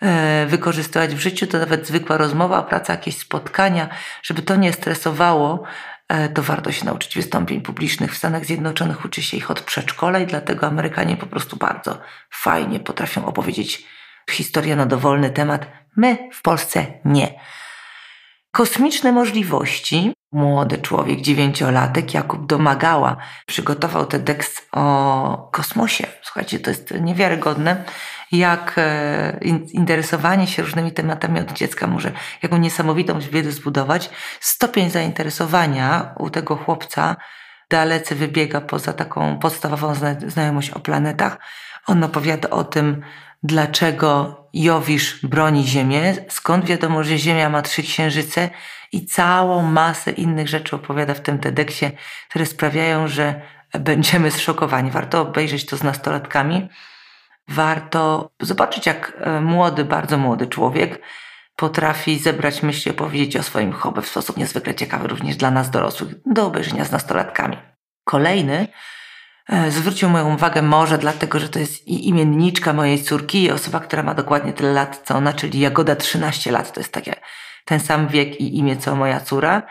e, 0.00 0.46
wykorzystywać 0.46 1.14
w 1.14 1.18
życiu, 1.18 1.46
to 1.46 1.58
nawet 1.58 1.86
zwykła 1.86 2.16
rozmowa, 2.16 2.62
praca, 2.62 2.92
jakieś 2.92 3.18
spotkania, 3.18 3.88
żeby 4.22 4.42
to 4.42 4.56
nie 4.56 4.72
stresowało, 4.72 5.62
e, 6.08 6.28
to 6.28 6.42
warto 6.42 6.72
się 6.72 6.84
nauczyć 6.84 7.16
wystąpień 7.16 7.60
publicznych. 7.60 8.14
W 8.14 8.18
Stanach 8.18 8.44
Zjednoczonych 8.44 9.04
uczy 9.04 9.22
się 9.22 9.36
ich 9.36 9.50
od 9.50 9.60
przedszkola 9.60 10.18
i 10.18 10.26
dlatego 10.26 10.66
Amerykanie 10.66 11.16
po 11.16 11.26
prostu 11.26 11.56
bardzo 11.56 11.98
fajnie 12.30 12.80
potrafią 12.80 13.26
opowiedzieć 13.26 13.86
historię 14.30 14.76
na 14.76 14.86
dowolny 14.86 15.30
temat, 15.30 15.66
My 15.96 16.28
w 16.32 16.42
Polsce 16.42 16.86
nie. 17.04 17.40
Kosmiczne 18.50 19.12
możliwości. 19.12 20.12
Młody 20.32 20.78
człowiek, 20.78 21.20
dziewięciolatek, 21.20 22.14
Jakub 22.14 22.46
Domagała, 22.46 23.16
przygotował 23.46 24.06
TEDx 24.06 24.62
o 24.72 25.48
kosmosie. 25.52 26.06
Słuchajcie, 26.22 26.58
to 26.58 26.70
jest 26.70 26.94
niewiarygodne, 27.00 27.84
jak 28.32 28.74
e, 28.78 29.38
interesowanie 29.72 30.46
się 30.46 30.62
różnymi 30.62 30.92
tematami 30.92 31.40
od 31.40 31.52
dziecka 31.52 31.86
może 31.86 32.12
jaką 32.42 32.56
niesamowitą 32.56 33.20
wiedzę 33.20 33.52
zbudować. 33.52 34.10
Stopień 34.40 34.90
zainteresowania 34.90 36.14
u 36.18 36.30
tego 36.30 36.56
chłopca 36.56 37.16
dalece 37.70 38.14
wybiega 38.14 38.60
poza 38.60 38.92
taką 38.92 39.38
podstawową 39.38 39.94
znajomość 40.26 40.70
o 40.70 40.80
planetach. 40.80 41.38
On 41.86 42.04
opowiada 42.04 42.50
o 42.50 42.64
tym, 42.64 43.02
dlaczego 43.42 44.36
Jowisz 44.54 45.26
broni 45.26 45.66
Ziemię, 45.66 46.14
skąd 46.28 46.64
wiadomo, 46.64 47.04
że 47.04 47.18
Ziemia 47.18 47.50
ma 47.50 47.62
trzy 47.62 47.82
księżyce 47.82 48.50
i 48.92 49.06
całą 49.06 49.62
masę 49.62 50.10
innych 50.10 50.48
rzeczy 50.48 50.76
opowiada 50.76 51.14
w 51.14 51.20
tym 51.20 51.38
TEDxie, 51.38 51.90
które 52.28 52.46
sprawiają, 52.46 53.08
że 53.08 53.40
będziemy 53.72 54.30
zszokowani. 54.30 54.90
Warto 54.90 55.20
obejrzeć 55.20 55.66
to 55.66 55.76
z 55.76 55.82
nastolatkami. 55.82 56.68
Warto 57.48 58.30
zobaczyć, 58.40 58.86
jak 58.86 59.12
e, 59.20 59.40
młody, 59.40 59.84
bardzo 59.84 60.18
młody 60.18 60.46
człowiek 60.46 61.00
potrafi 61.56 62.18
zebrać 62.18 62.62
myśli, 62.62 62.90
opowiedzieć 62.90 63.36
o 63.36 63.42
swoim 63.42 63.72
hobby 63.72 64.02
w 64.02 64.08
sposób 64.08 64.36
niezwykle 64.36 64.74
ciekawy, 64.74 65.08
również 65.08 65.36
dla 65.36 65.50
nas 65.50 65.70
dorosłych, 65.70 66.14
do 66.26 66.46
obejrzenia 66.46 66.84
z 66.84 66.92
nastolatkami. 66.92 67.56
Kolejny 68.04 68.68
zwrócił 69.68 70.08
moją 70.08 70.34
uwagę 70.34 70.62
może 70.62 70.98
dlatego, 70.98 71.38
że 71.38 71.48
to 71.48 71.58
jest 71.58 71.88
imienniczka 71.88 72.72
mojej 72.72 73.02
córki 73.02 73.42
i 73.42 73.50
osoba, 73.50 73.80
która 73.80 74.02
ma 74.02 74.14
dokładnie 74.14 74.52
tyle 74.52 74.72
lat 74.72 75.02
co 75.04 75.14
ona, 75.14 75.32
czyli 75.32 75.60
Jagoda 75.60 75.96
13 75.96 76.52
lat. 76.52 76.72
To 76.72 76.80
jest 76.80 76.92
takie 76.92 77.14
ten 77.64 77.80
sam 77.80 78.08
wiek 78.08 78.40
i 78.40 78.58
imię 78.58 78.76
co 78.76 78.96
moja 78.96 79.20
córa. 79.20 79.62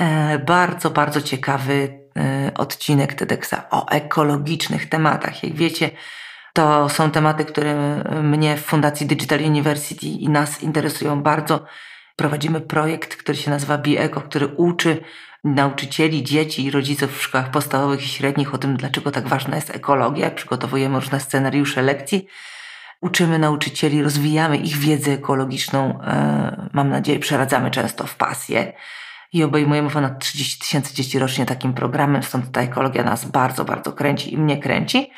E, 0.00 0.38
bardzo, 0.38 0.90
bardzo 0.90 1.22
ciekawy 1.22 2.00
e, 2.16 2.50
odcinek 2.54 3.14
TEDxa 3.14 3.54
o 3.70 3.88
ekologicznych 3.88 4.88
tematach. 4.88 5.42
Jak 5.42 5.52
wiecie, 5.52 5.90
To 6.52 6.88
są 6.88 7.10
tematy, 7.10 7.44
które 7.44 7.74
mnie 8.22 8.56
w 8.56 8.64
Fundacji 8.64 9.06
Digital 9.06 9.40
University 9.40 10.06
i 10.06 10.28
nas 10.28 10.62
interesują 10.62 11.22
bardzo. 11.22 11.64
Prowadzimy 12.18 12.60
projekt, 12.60 13.16
który 13.16 13.38
się 13.38 13.50
nazywa 13.50 13.78
BIECO, 13.78 14.20
który 14.20 14.46
uczy 14.46 15.00
nauczycieli, 15.44 16.24
dzieci 16.24 16.64
i 16.64 16.70
rodziców 16.70 17.18
w 17.18 17.22
szkołach 17.22 17.50
podstawowych 17.50 18.04
i 18.04 18.08
średnich 18.08 18.54
o 18.54 18.58
tym, 18.58 18.76
dlaczego 18.76 19.10
tak 19.10 19.28
ważna 19.28 19.56
jest 19.56 19.70
ekologia. 19.76 20.30
Przygotowujemy 20.30 21.00
różne 21.00 21.20
scenariusze 21.20 21.82
lekcji. 21.82 22.26
Uczymy 23.00 23.38
nauczycieli, 23.38 24.02
rozwijamy 24.02 24.56
ich 24.56 24.76
wiedzę 24.76 25.10
ekologiczną. 25.10 26.00
E, 26.02 26.68
mam 26.72 26.90
nadzieję, 26.90 27.18
przeradzamy 27.18 27.70
często 27.70 28.06
w 28.06 28.16
pasję 28.16 28.72
i 29.32 29.44
obejmujemy 29.44 29.90
ponad 29.90 30.18
30 30.18 30.60
tysięcy 30.60 30.94
dzieci 30.94 31.18
rocznie 31.18 31.46
takim 31.46 31.74
programem, 31.74 32.22
stąd 32.22 32.52
ta 32.52 32.60
ekologia 32.60 33.04
nas 33.04 33.24
bardzo, 33.24 33.64
bardzo 33.64 33.92
kręci 33.92 34.34
i 34.34 34.38
mnie 34.38 34.58
kręci. 34.58 35.12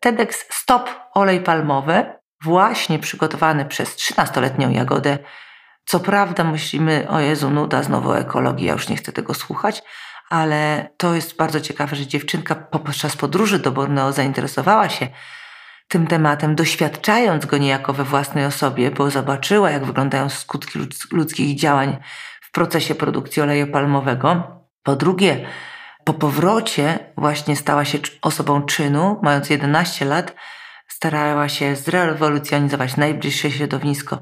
TEDx 0.00 0.46
Stop 0.50 0.90
Olej 1.14 1.40
Palmowy, 1.40 2.04
właśnie 2.42 2.98
przygotowany 2.98 3.64
przez 3.64 3.96
13-letnią 3.96 4.70
Jagodę. 4.70 5.18
Co 5.86 6.00
prawda 6.00 6.44
myślimy, 6.44 7.06
o 7.08 7.20
Jezu, 7.20 7.50
nuda, 7.50 7.82
znowu 7.82 8.12
ekologii, 8.12 8.66
ja 8.66 8.72
już 8.72 8.88
nie 8.88 8.96
chcę 8.96 9.12
tego 9.12 9.34
słuchać, 9.34 9.82
ale 10.30 10.88
to 10.96 11.14
jest 11.14 11.36
bardzo 11.36 11.60
ciekawe, 11.60 11.96
że 11.96 12.06
dziewczynka 12.06 12.54
podczas 12.54 13.16
podróży 13.16 13.58
do 13.58 13.72
Borneo 13.72 14.12
zainteresowała 14.12 14.88
się 14.88 15.08
tym 15.88 16.06
tematem, 16.06 16.54
doświadczając 16.54 17.46
go 17.46 17.58
niejako 17.58 17.92
we 17.92 18.04
własnej 18.04 18.44
osobie, 18.44 18.90
bo 18.90 19.10
zobaczyła, 19.10 19.70
jak 19.70 19.84
wyglądają 19.84 20.28
skutki 20.28 20.78
ludzkich 21.12 21.58
działań 21.58 21.96
w 22.40 22.50
procesie 22.50 22.94
produkcji 22.94 23.42
oleju 23.42 23.66
palmowego. 23.66 24.60
Po 24.82 24.96
drugie, 24.96 25.46
po 26.04 26.14
powrocie 26.14 26.98
właśnie 27.16 27.56
stała 27.56 27.84
się 27.84 27.98
osobą 28.22 28.62
czynu, 28.62 29.20
mając 29.22 29.50
11 29.50 30.04
lat, 30.04 30.34
starała 30.88 31.48
się 31.48 31.76
zrewolucjonizować 31.76 32.96
najbliższe 32.96 33.50
środowisko 33.50 34.20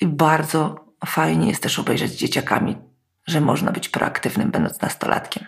i 0.00 0.06
bardzo 0.06 0.91
fajnie 1.06 1.48
jest 1.48 1.62
też 1.62 1.78
obejrzeć 1.78 2.10
z 2.10 2.16
dzieciakami, 2.16 2.78
że 3.26 3.40
można 3.40 3.72
być 3.72 3.88
proaktywnym, 3.88 4.50
będąc 4.50 4.80
nastolatkiem. 4.80 5.46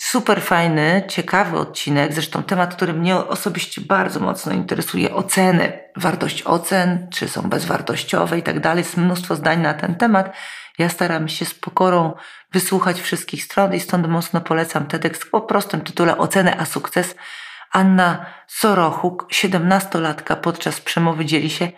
Super 0.00 0.42
fajny, 0.42 1.02
ciekawy 1.08 1.58
odcinek, 1.58 2.12
zresztą 2.12 2.42
temat, 2.42 2.74
który 2.74 2.92
mnie 2.92 3.16
osobiście 3.16 3.80
bardzo 3.80 4.20
mocno 4.20 4.52
interesuje, 4.52 5.14
oceny, 5.14 5.80
wartość 5.96 6.42
ocen, 6.42 7.08
czy 7.10 7.28
są 7.28 7.42
bezwartościowe 7.42 8.38
i 8.38 8.42
tak 8.42 8.60
dalej. 8.60 8.84
Jest 8.84 8.96
mnóstwo 8.96 9.36
zdań 9.36 9.60
na 9.60 9.74
ten 9.74 9.94
temat. 9.94 10.36
Ja 10.78 10.88
staram 10.88 11.28
się 11.28 11.44
z 11.44 11.54
pokorą 11.54 12.12
wysłuchać 12.52 13.00
wszystkich 13.00 13.44
stron 13.44 13.74
i 13.74 13.80
stąd 13.80 14.08
mocno 14.08 14.40
polecam 14.40 14.86
TEDx 14.86 15.30
po 15.30 15.40
prostym 15.40 15.80
tytule 15.80 16.18
Oceny 16.18 16.60
a 16.60 16.64
sukces. 16.64 17.14
Anna 17.72 18.26
Sorochuk, 18.46 19.26
siedemnastolatka, 19.30 20.36
podczas 20.36 20.80
przemowy 20.80 21.24
dzieli 21.24 21.50
się 21.50 21.68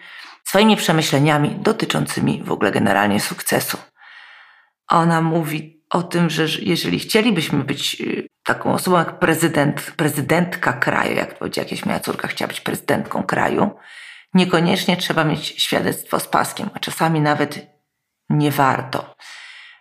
swoimi 0.44 0.76
przemyśleniami 0.76 1.50
dotyczącymi 1.50 2.42
w 2.44 2.52
ogóle 2.52 2.72
generalnie 2.72 3.20
sukcesu. 3.20 3.78
Ona 4.88 5.20
mówi 5.20 5.82
o 5.90 6.02
tym, 6.02 6.30
że 6.30 6.46
jeżeli 6.60 6.98
chcielibyśmy 6.98 7.64
być 7.64 8.00
y, 8.00 8.28
taką 8.44 8.72
osobą 8.74 8.98
jak 8.98 9.18
prezydent, 9.18 9.80
prezydentka 9.96 10.72
kraju, 10.72 11.16
jak 11.16 11.38
powiedziała 11.38 11.64
jakieś 11.64 11.86
moja 11.86 12.00
córka 12.00 12.28
chciała 12.28 12.48
być 12.48 12.60
prezydentką 12.60 13.22
kraju, 13.22 13.70
niekoniecznie 14.34 14.96
trzeba 14.96 15.24
mieć 15.24 15.46
świadectwo 15.46 16.20
z 16.20 16.28
paskiem, 16.28 16.70
a 16.74 16.78
czasami 16.78 17.20
nawet 17.20 17.66
nie 18.30 18.50
warto. 18.50 19.14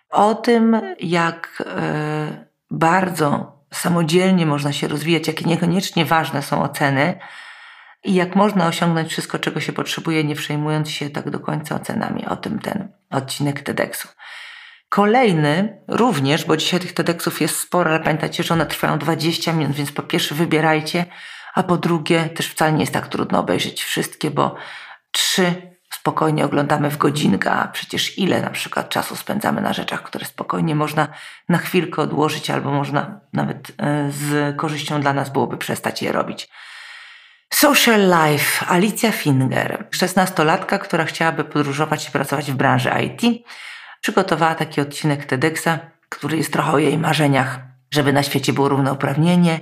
O 0.09 0.35
tym, 0.35 0.81
jak 0.99 1.63
e, 1.65 2.45
bardzo 2.71 3.59
samodzielnie 3.73 4.45
można 4.45 4.73
się 4.73 4.87
rozwijać, 4.87 5.27
jakie 5.27 5.45
niekoniecznie 5.45 6.05
ważne 6.05 6.41
są 6.41 6.63
oceny 6.63 7.19
i 8.03 8.13
jak 8.13 8.35
można 8.35 8.67
osiągnąć 8.67 9.11
wszystko, 9.11 9.39
czego 9.39 9.59
się 9.59 9.73
potrzebuje, 9.73 10.23
nie 10.23 10.35
przejmując 10.35 10.89
się 10.89 11.09
tak 11.09 11.29
do 11.29 11.39
końca 11.39 11.75
ocenami. 11.75 12.25
O 12.25 12.35
tym 12.35 12.59
ten 12.59 12.91
odcinek 13.09 13.61
TEDxu. 13.61 14.07
Kolejny 14.89 15.81
również, 15.87 16.45
bo 16.45 16.57
dzisiaj 16.57 16.79
tych 16.79 16.93
TEDxów 16.93 17.41
jest 17.41 17.59
sporo, 17.59 17.89
ale 17.89 17.99
pamiętajcie, 17.99 18.43
że 18.43 18.53
one 18.53 18.65
trwają 18.65 18.99
20 18.99 19.53
minut, 19.53 19.75
więc 19.75 19.91
po 19.91 20.03
pierwsze 20.03 20.35
wybierajcie, 20.35 21.05
a 21.53 21.63
po 21.63 21.77
drugie 21.77 22.29
też 22.29 22.47
wcale 22.47 22.73
nie 22.73 22.79
jest 22.79 22.93
tak 22.93 23.07
trudno 23.07 23.39
obejrzeć 23.39 23.83
wszystkie, 23.83 24.31
bo 24.31 24.55
trzy 25.11 25.69
spokojnie 25.93 26.45
oglądamy 26.45 26.89
w 26.89 26.97
godzinkę, 26.97 27.51
a 27.51 27.67
przecież 27.67 28.17
ile 28.17 28.41
na 28.41 28.49
przykład 28.49 28.89
czasu 28.89 29.15
spędzamy 29.15 29.61
na 29.61 29.73
rzeczach, 29.73 30.03
które 30.03 30.25
spokojnie 30.25 30.75
można 30.75 31.07
na 31.49 31.57
chwilkę 31.57 32.01
odłożyć, 32.01 32.49
albo 32.49 32.71
można 32.71 33.19
nawet 33.33 33.71
e, 33.77 34.11
z 34.11 34.57
korzyścią 34.57 35.01
dla 35.01 35.13
nas 35.13 35.29
byłoby 35.29 35.57
przestać 35.57 36.01
je 36.01 36.11
robić. 36.11 36.49
Social 37.53 38.01
Life, 38.01 38.65
Alicja 38.67 39.11
Finger, 39.11 39.87
16-latka, 39.91 40.79
która 40.79 41.05
chciałaby 41.05 41.43
podróżować 41.43 42.07
i 42.07 42.11
pracować 42.11 42.51
w 42.51 42.55
branży 42.55 42.89
IT, 43.05 43.45
przygotowała 44.01 44.55
taki 44.55 44.81
odcinek 44.81 45.25
TEDxa, 45.25 45.79
który 46.09 46.37
jest 46.37 46.53
trochę 46.53 46.71
o 46.71 46.77
jej 46.77 46.97
marzeniach, 46.97 47.59
żeby 47.91 48.13
na 48.13 48.23
świecie 48.23 48.53
było 48.53 48.69
równouprawnienie, 48.69 49.59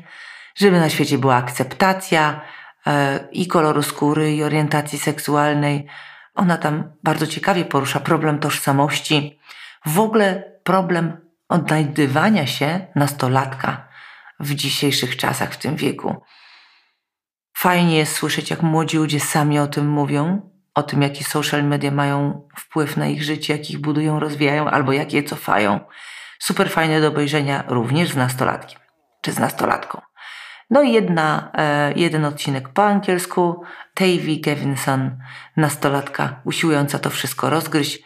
żeby 0.55 0.79
na 0.79 0.89
świecie 0.89 1.17
była 1.17 1.35
akceptacja 1.35 2.41
e, 2.87 3.19
i 3.31 3.47
koloru 3.47 3.83
skóry, 3.83 4.35
i 4.35 4.43
orientacji 4.43 4.99
seksualnej, 4.99 5.87
ona 6.35 6.57
tam 6.57 6.91
bardzo 7.03 7.27
ciekawie 7.27 7.65
porusza 7.65 7.99
problem 7.99 8.39
tożsamości, 8.39 9.39
w 9.85 9.99
ogóle 9.99 10.51
problem 10.63 11.17
odnajdywania 11.49 12.47
się 12.47 12.87
nastolatka 12.95 13.87
w 14.39 14.55
dzisiejszych 14.55 15.17
czasach, 15.17 15.53
w 15.53 15.57
tym 15.57 15.75
wieku. 15.75 16.15
Fajnie 17.59 17.97
jest 17.97 18.15
słyszeć, 18.15 18.49
jak 18.49 18.61
młodzi 18.61 18.97
ludzie 18.97 19.19
sami 19.19 19.59
o 19.59 19.67
tym 19.67 19.89
mówią, 19.89 20.49
o 20.75 20.83
tym, 20.83 21.01
jaki 21.01 21.23
social 21.23 21.63
media 21.63 21.91
mają 21.91 22.47
wpływ 22.57 22.97
na 22.97 23.07
ich 23.07 23.23
życie, 23.23 23.57
jak 23.57 23.69
ich 23.69 23.79
budują, 23.79 24.19
rozwijają 24.19 24.69
albo 24.69 24.93
jak 24.93 25.13
je 25.13 25.23
cofają. 25.23 25.79
Super 26.39 26.69
fajne 26.69 27.01
do 27.01 27.07
obejrzenia 27.07 27.63
również 27.67 28.09
z 28.09 28.15
nastolatkiem 28.15 28.79
czy 29.21 29.31
z 29.31 29.39
nastolatką. 29.39 30.01
No 30.69 30.81
i 30.81 30.91
jedna, 30.91 31.51
e, 31.53 31.93
jeden 31.95 32.25
odcinek 32.25 32.69
po 32.69 32.83
angielsku. 32.83 33.63
Tavy 33.93 34.39
Kevinson, 34.43 35.17
nastolatka 35.55 36.41
usiłująca 36.43 36.99
to 36.99 37.09
wszystko 37.09 37.49
rozgryźć. 37.49 37.99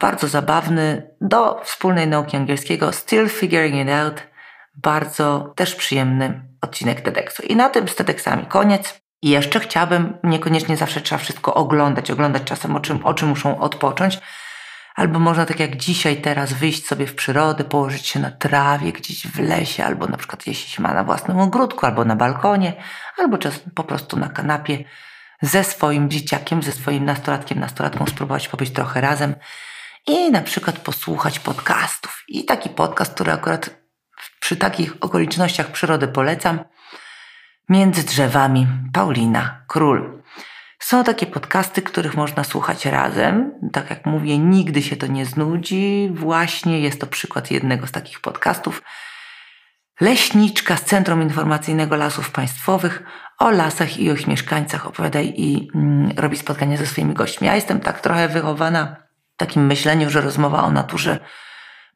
Bardzo 0.00 0.28
zabawny, 0.28 1.10
do 1.20 1.60
wspólnej 1.64 2.08
nauki 2.08 2.36
angielskiego. 2.36 2.92
Still 2.92 3.28
figuring 3.28 3.86
it 3.86 3.94
out. 3.94 4.22
Bardzo 4.74 5.52
też 5.56 5.74
przyjemny 5.74 6.53
odcinek 6.64 7.00
TEDxu. 7.00 7.42
I 7.42 7.56
na 7.56 7.70
tym 7.70 7.88
z 7.88 7.94
TEDxami 7.94 8.46
koniec. 8.46 9.00
I 9.22 9.28
jeszcze 9.28 9.60
chciałabym, 9.60 10.16
niekoniecznie 10.24 10.76
zawsze 10.76 11.00
trzeba 11.00 11.18
wszystko 11.18 11.54
oglądać, 11.54 12.10
oglądać 12.10 12.42
czasem 12.44 12.76
o 12.76 12.80
czym, 13.14 13.28
muszą 13.28 13.60
odpocząć, 13.60 14.18
Albo 14.94 15.18
można 15.18 15.46
tak 15.46 15.60
jak 15.60 15.76
dzisiaj, 15.76 16.20
teraz 16.20 16.52
wyjść 16.52 16.86
sobie 16.86 17.06
w 17.06 17.14
przyrodę, 17.14 17.64
położyć 17.64 18.06
się 18.06 18.20
na 18.20 18.30
trawie 18.30 18.92
gdzieś 18.92 19.26
w 19.26 19.38
lesie, 19.38 19.84
albo 19.84 20.06
na 20.06 20.16
przykład 20.16 20.46
jeśli 20.46 20.70
się 20.70 20.82
ma 20.82 20.94
na 20.94 21.04
własnym 21.04 21.40
ogródku, 21.40 21.86
albo 21.86 22.04
na 22.04 22.16
balkonie, 22.16 22.72
albo 23.18 23.38
czasem 23.38 23.70
po 23.74 23.84
prostu 23.84 24.16
na 24.16 24.28
kanapie 24.28 24.84
ze 25.42 25.64
swoim 25.64 26.10
dzieciakiem, 26.10 26.62
ze 26.62 26.72
swoim 26.72 27.04
nastolatkiem, 27.04 27.60
nastolatką 27.60 28.06
spróbować 28.06 28.48
pobyć 28.48 28.70
trochę 28.70 29.00
razem 29.00 29.34
i 30.06 30.30
na 30.30 30.40
przykład 30.40 30.78
posłuchać 30.78 31.38
podcastów. 31.38 32.24
I 32.28 32.44
taki 32.44 32.68
podcast, 32.68 33.14
który 33.14 33.32
akurat 33.32 33.70
przy 34.44 34.56
takich 34.56 34.96
okolicznościach 35.00 35.70
przyrody 35.70 36.08
polecam, 36.08 36.64
Między 37.68 38.02
drzewami 38.02 38.66
Paulina 38.92 39.64
Król. 39.66 40.22
Są 40.78 41.04
takie 41.04 41.26
podcasty, 41.26 41.82
których 41.82 42.16
można 42.16 42.44
słuchać 42.44 42.86
razem. 42.86 43.52
Tak 43.72 43.90
jak 43.90 44.06
mówię, 44.06 44.38
nigdy 44.38 44.82
się 44.82 44.96
to 44.96 45.06
nie 45.06 45.26
znudzi. 45.26 46.10
Właśnie 46.14 46.80
jest 46.80 47.00
to 47.00 47.06
przykład 47.06 47.50
jednego 47.50 47.86
z 47.86 47.92
takich 47.92 48.20
podcastów. 48.20 48.82
Leśniczka 50.00 50.76
z 50.76 50.84
Centrum 50.84 51.22
Informacyjnego 51.22 51.96
Lasów 51.96 52.30
Państwowych 52.30 53.02
o 53.38 53.50
lasach 53.50 53.98
i 53.98 54.10
o 54.10 54.14
ich 54.14 54.26
mieszkańcach 54.26 54.86
opowiada 54.86 55.20
i 55.20 55.68
mm, 55.74 56.10
robi 56.16 56.36
spotkania 56.36 56.76
ze 56.76 56.86
swoimi 56.86 57.14
gośćmi. 57.14 57.46
Ja 57.46 57.54
jestem 57.54 57.80
tak 57.80 58.00
trochę 58.00 58.28
wychowana 58.28 58.96
w 59.34 59.36
takim 59.36 59.66
myśleniu, 59.66 60.10
że 60.10 60.20
rozmowa 60.20 60.62
o 60.62 60.70
naturze 60.70 61.18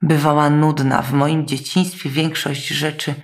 bywała 0.03 0.51
nudna. 0.51 1.03
W 1.03 1.13
moim 1.13 1.47
dzieciństwie 1.47 2.11
większość 2.11 2.69
rzeczy, 2.69 3.15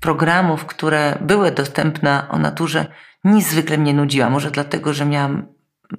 programów, 0.00 0.66
które 0.66 1.18
były 1.20 1.50
dostępne 1.50 2.26
o 2.28 2.38
naturze, 2.38 2.86
niezwykle 3.24 3.78
mnie 3.78 3.94
nudziła. 3.94 4.30
Może 4.30 4.50
dlatego, 4.50 4.94
że 4.94 5.06
miałam 5.06 5.46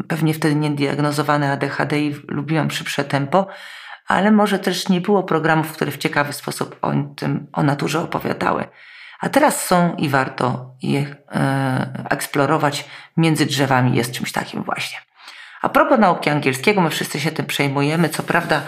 pewnie 0.07 0.33
wtedy 0.33 0.55
niediagnozowane 0.55 1.51
ADHD 1.51 1.99
i 1.99 2.15
lubiłam 2.27 2.71
szybsze 2.71 3.03
tempo, 3.03 3.47
ale 4.07 4.31
może 4.31 4.59
też 4.59 4.89
nie 4.89 5.01
było 5.01 5.23
programów, 5.23 5.71
które 5.71 5.91
w 5.91 5.97
ciekawy 5.97 6.33
sposób 6.33 6.75
o 6.81 6.91
tym, 7.15 7.47
o 7.53 7.63
naturze 7.63 7.99
opowiadały. 7.99 8.67
A 9.19 9.29
teraz 9.29 9.65
są 9.65 9.95
i 9.95 10.09
warto 10.09 10.75
je 10.81 11.15
e, 11.31 12.05
eksplorować. 12.09 12.85
Między 13.17 13.45
drzewami 13.45 13.95
jest 13.95 14.11
czymś 14.11 14.31
takim 14.31 14.63
właśnie. 14.63 14.97
A 15.61 15.69
propos 15.69 15.99
nauki 15.99 16.29
angielskiego, 16.29 16.81
my 16.81 16.89
wszyscy 16.89 17.19
się 17.19 17.31
tym 17.31 17.45
przejmujemy. 17.45 18.09
Co 18.09 18.23
prawda, 18.23 18.61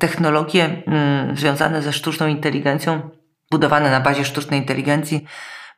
technologie 0.00 0.82
mm, 0.86 1.36
związane 1.36 1.82
ze 1.82 1.92
sztuczną 1.92 2.26
inteligencją, 2.26 3.10
budowane 3.50 3.90
na 3.90 4.00
bazie 4.00 4.24
sztucznej 4.24 4.60
inteligencji, 4.60 5.24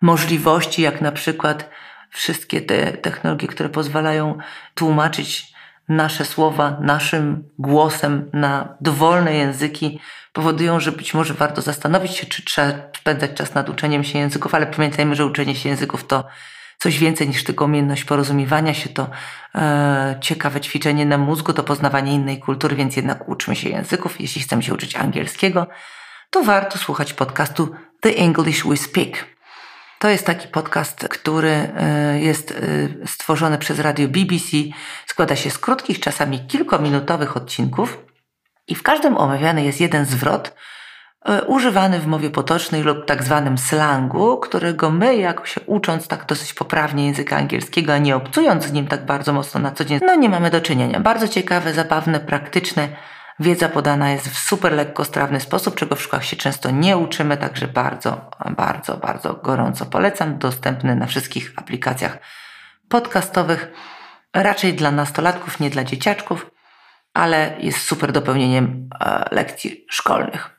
możliwości 0.01 0.83
jak 0.83 1.01
na 1.01 1.13
przykład 1.13 1.71
wszystkie 2.11 2.61
te 2.61 2.93
technologie, 2.93 3.49
które 3.49 3.69
pozwalają 3.69 4.39
tłumaczyć 4.75 5.53
nasze 5.89 6.25
słowa 6.25 6.77
naszym 6.81 7.49
głosem 7.59 8.31
na 8.33 8.77
dowolne 8.81 9.35
języki, 9.35 10.01
powodują, 10.33 10.81
że 10.81 10.93
być 10.93 11.15
może 11.15 11.35
warto 11.35 11.63
zastanowić 11.63 12.13
się, 12.13 12.27
czy 12.27 12.45
trzeba 12.45 12.73
spędzać 12.97 13.31
czas 13.35 13.55
nad 13.55 13.69
uczeniem 13.69 14.05
się 14.05 14.19
języków, 14.19 14.55
ale 14.55 14.67
pamiętajmy, 14.67 15.15
że 15.15 15.27
uczenie 15.27 15.55
się 15.55 15.69
języków 15.69 16.07
to 16.07 16.25
coś 16.83 16.99
więcej 16.99 17.29
niż 17.29 17.45
tylko 17.45 17.65
umiejętność 17.65 18.05
porozumiewania 18.05 18.75
się, 18.75 18.89
to 18.89 19.11
e, 19.55 20.19
ciekawe 20.21 20.61
ćwiczenie 20.61 21.07
na 21.07 21.19
mózgu, 21.19 21.53
to 21.53 21.63
poznawanie 21.63 22.15
innej 22.15 22.39
kultury, 22.39 22.77
więc 22.77 22.97
jednak 22.97 23.29
uczmy 23.29 23.57
się 23.57 23.69
języków. 23.69 24.21
Jeśli 24.21 24.43
chcemy 24.43 24.63
się 24.63 24.75
uczyć 24.75 24.97
angielskiego, 24.97 25.67
to 26.31 26.43
warto 26.43 26.79
słuchać 26.79 27.13
podcastu 27.13 27.75
The 28.01 28.17
English 28.17 28.65
We 28.67 28.77
Speak. 28.77 29.27
To 29.99 30.09
jest 30.09 30.27
taki 30.27 30.49
podcast, 30.49 31.09
który 31.09 31.51
e, 31.51 32.21
jest 32.21 32.51
e, 32.51 33.07
stworzony 33.07 33.59
przez 33.59 33.79
radio 33.79 34.09
BBC. 34.09 34.57
Składa 35.07 35.37
się 35.37 35.51
z 35.51 35.59
krótkich, 35.59 36.01
czasami 36.01 36.47
kilkominutowych 36.47 37.37
odcinków 37.37 37.99
i 38.69 38.75
w 38.75 38.83
każdym 38.83 39.17
omawiany 39.17 39.65
jest 39.65 39.81
jeden 39.81 40.05
zwrot, 40.05 40.55
używany 41.47 42.01
w 42.01 42.07
mowie 42.07 42.31
potocznej 42.31 42.83
lub 42.83 43.07
tak 43.07 43.23
zwanym 43.23 43.59
slangu, 43.59 44.39
którego 44.39 44.91
my, 44.91 45.17
jako 45.17 45.47
się 45.47 45.61
ucząc 45.67 46.09
tak 46.09 46.27
dosyć 46.27 46.55
poprawnie 46.55 47.07
języka 47.07 47.37
angielskiego, 47.37 47.95
a 47.95 47.99
nie 47.99 48.17
obcując 48.17 48.65
z 48.65 48.73
nim 48.73 48.87
tak 48.87 49.07
bardzo 49.07 49.33
mocno 49.33 49.61
na 49.61 49.71
co 49.71 49.85
dzień, 49.85 50.01
no 50.07 50.15
nie 50.15 50.29
mamy 50.29 50.51
do 50.51 50.61
czynienia. 50.61 51.01
Bardzo 51.01 51.29
ciekawe, 51.29 51.75
zabawne, 51.75 52.21
praktyczne. 52.21 52.89
Wiedza 53.41 53.69
podana 53.69 54.11
jest 54.11 54.29
w 54.29 54.39
super 54.39 54.73
lekkostrawny 54.73 55.41
sposób, 55.41 55.75
czego 55.75 55.97
w 55.97 56.03
szkołach 56.03 56.25
się 56.25 56.37
często 56.37 56.71
nie 56.71 56.97
uczymy, 56.97 57.37
także 57.37 57.69
bardzo, 57.69 58.31
bardzo, 58.57 58.97
bardzo 58.97 59.35
gorąco 59.35 59.87
polecam. 59.87 60.39
Dostępny 60.39 60.97
na 60.97 61.07
wszystkich 61.07 61.53
aplikacjach 61.57 62.19
podcastowych, 62.89 63.73
raczej 64.35 64.75
dla 64.75 64.91
nastolatków, 64.91 65.61
nie 65.61 65.71
dla 65.71 65.85
dzieciaczków, 65.85 66.51
ale 67.15 67.55
jest 67.59 67.79
super 67.79 68.13
dopełnieniem 68.13 68.89
e, 69.01 69.25
lekcji 69.31 69.87
szkolnych. 69.91 70.52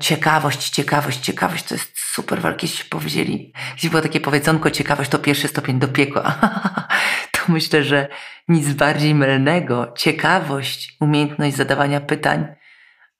Ciekawość, 0.00 0.70
ciekawość, 0.70 1.20
ciekawość 1.20 1.64
to 1.64 1.74
jest 1.74 1.98
super. 1.98 2.56
Kiedyś 2.56 2.84
powiedzieli, 2.84 3.52
jeśli 3.72 3.90
było 3.90 4.02
takie 4.02 4.20
powiedzonko, 4.20 4.70
ciekawość 4.70 5.10
to 5.10 5.18
pierwszy 5.18 5.48
stopień 5.48 5.78
do 5.78 5.88
piekła. 5.88 6.38
to 7.32 7.40
myślę, 7.48 7.84
że 7.84 8.08
nic 8.48 8.72
bardziej 8.72 9.14
mylnego. 9.14 9.92
Ciekawość, 9.96 10.96
umiejętność 11.00 11.56
zadawania 11.56 12.00
pytań 12.00 12.46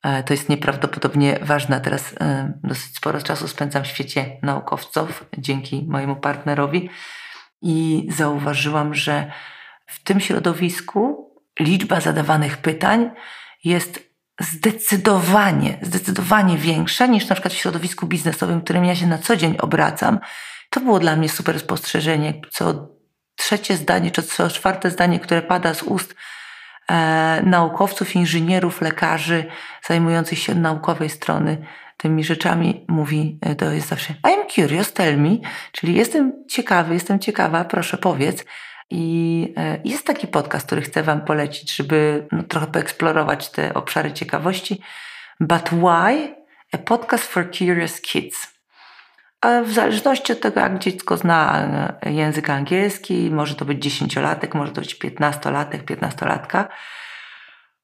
e, 0.02 0.22
to 0.22 0.34
jest 0.34 0.48
nieprawdopodobnie 0.48 1.38
ważne. 1.42 1.80
Teraz 1.80 2.14
e, 2.20 2.52
dosyć 2.64 2.96
sporo 2.96 3.22
czasu 3.22 3.48
spędzam 3.48 3.84
w 3.84 3.86
świecie 3.86 4.36
naukowców 4.42 5.24
dzięki 5.38 5.86
mojemu 5.88 6.16
partnerowi 6.16 6.90
i 7.62 8.08
zauważyłam, 8.10 8.94
że 8.94 9.32
w 9.86 10.02
tym 10.02 10.20
środowisku 10.20 11.30
liczba 11.60 12.00
zadawanych 12.00 12.56
pytań 12.56 13.10
jest 13.64 14.05
zdecydowanie, 14.40 15.78
zdecydowanie 15.82 16.58
większa 16.58 17.06
niż 17.06 17.28
na 17.28 17.34
przykład 17.34 17.54
w 17.54 17.56
środowisku 17.56 18.06
biznesowym, 18.06 18.60
którym 18.60 18.84
ja 18.84 18.96
się 18.96 19.06
na 19.06 19.18
co 19.18 19.36
dzień 19.36 19.56
obracam. 19.58 20.18
To 20.70 20.80
było 20.80 20.98
dla 20.98 21.16
mnie 21.16 21.28
super 21.28 21.60
spostrzeżenie. 21.60 22.40
Co 22.50 22.88
trzecie 23.36 23.76
zdanie, 23.76 24.10
czy 24.10 24.22
co 24.22 24.50
czwarte 24.50 24.90
zdanie, 24.90 25.20
które 25.20 25.42
pada 25.42 25.74
z 25.74 25.82
ust 25.82 26.14
e, 26.88 27.42
naukowców, 27.46 28.16
inżynierów, 28.16 28.80
lekarzy 28.80 29.44
zajmujących 29.86 30.38
się 30.38 30.54
naukowej 30.54 31.10
strony 31.10 31.66
tymi 31.96 32.24
rzeczami 32.24 32.84
mówi, 32.88 33.38
e, 33.40 33.54
to 33.54 33.72
jest 33.72 33.88
zawsze 33.88 34.14
I 34.24 34.40
am 34.40 34.48
curious, 34.48 34.92
tell 34.92 35.18
me, 35.18 35.36
czyli 35.72 35.94
jestem 35.94 36.32
ciekawy, 36.48 36.94
jestem 36.94 37.18
ciekawa, 37.18 37.64
proszę 37.64 37.98
powiedz. 37.98 38.44
I 38.90 39.54
e, 39.56 39.78
jest 39.84 40.06
taki 40.06 40.26
podcast, 40.26 40.66
który 40.66 40.82
chcę 40.82 41.02
Wam 41.02 41.20
polecić, 41.20 41.76
żeby 41.76 42.26
no, 42.32 42.42
trochę 42.42 42.66
poeksplorować 42.66 43.50
te 43.50 43.74
obszary 43.74 44.12
ciekawości. 44.12 44.80
But 45.40 45.68
Why? 45.68 46.34
A 46.72 46.78
podcast 46.78 47.24
for 47.24 47.50
curious 47.50 48.00
kids. 48.00 48.56
W 49.64 49.72
zależności 49.72 50.32
od 50.32 50.40
tego, 50.40 50.60
jak 50.60 50.78
dziecko 50.78 51.16
zna 51.16 51.68
e, 52.02 52.12
język 52.12 52.50
angielski, 52.50 53.30
może 53.30 53.54
to 53.54 53.64
być 53.64 53.82
dziesięciolatek, 53.82 54.54
może 54.54 54.72
to 54.72 54.80
być 54.80 54.94
piętnastolatek, 54.94 55.84
piętnastolatka. 55.84 56.68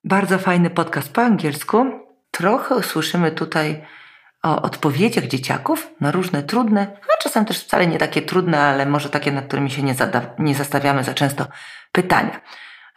Bardzo 0.05 0.39
fajny 0.39 0.71
podcast 0.71 1.13
po 1.13 1.23
angielsku. 1.23 1.87
Trochę 2.31 2.83
słyszymy 2.83 3.31
tutaj 3.33 3.85
o 4.43 4.63
odpowiedziach 4.63 5.25
dzieciaków 5.25 5.91
na 6.01 6.11
różne 6.11 6.43
trudne, 6.43 6.87
a 7.15 7.23
czasem 7.23 7.45
też 7.45 7.65
wcale 7.65 7.87
nie 7.87 7.99
takie 7.99 8.23
trudne, 8.23 8.61
ale 8.61 8.87
może 8.87 9.11
takie, 9.11 9.33
nad 9.33 9.47
którymi 9.47 9.71
się 9.71 9.83
nie, 9.83 9.95
nie 10.39 10.55
zastawiamy 10.55 11.05
za 11.05 11.15
często 11.15 11.47
pytania. 11.93 12.41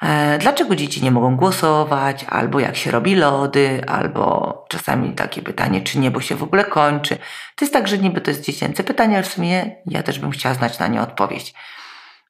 E, 0.01 0.37
dlaczego 0.37 0.75
dzieci 0.75 1.03
nie 1.03 1.11
mogą 1.11 1.35
głosować, 1.35 2.25
albo 2.29 2.59
jak 2.59 2.75
się 2.75 2.91
robi 2.91 3.15
lody, 3.15 3.81
albo 3.87 4.65
czasami 4.69 5.13
takie 5.13 5.41
pytanie, 5.41 5.81
czy 5.81 5.99
niebo 5.99 6.21
się 6.21 6.35
w 6.35 6.43
ogóle 6.43 6.63
kończy. 6.63 7.15
To 7.55 7.65
jest 7.65 7.73
tak, 7.73 7.87
że 7.87 7.97
niby 7.97 8.21
to 8.21 8.31
jest 8.31 8.43
dziecięce 8.43 8.83
pytanie, 8.83 9.15
ale 9.15 9.23
w 9.23 9.33
sumie 9.33 9.75
ja 9.85 10.03
też 10.03 10.19
bym 10.19 10.31
chciała 10.31 10.55
znać 10.55 10.79
na 10.79 10.87
nie 10.87 11.01
odpowiedź. 11.01 11.53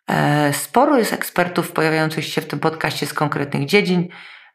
E, 0.09 0.53
sporo 0.53 0.97
jest 0.97 1.13
ekspertów 1.13 1.71
pojawiających 1.71 2.25
się 2.25 2.41
w 2.41 2.47
tym 2.47 2.59
podcaście 2.59 3.05
z 3.05 3.13
konkretnych 3.13 3.65
dziedzin. 3.65 4.07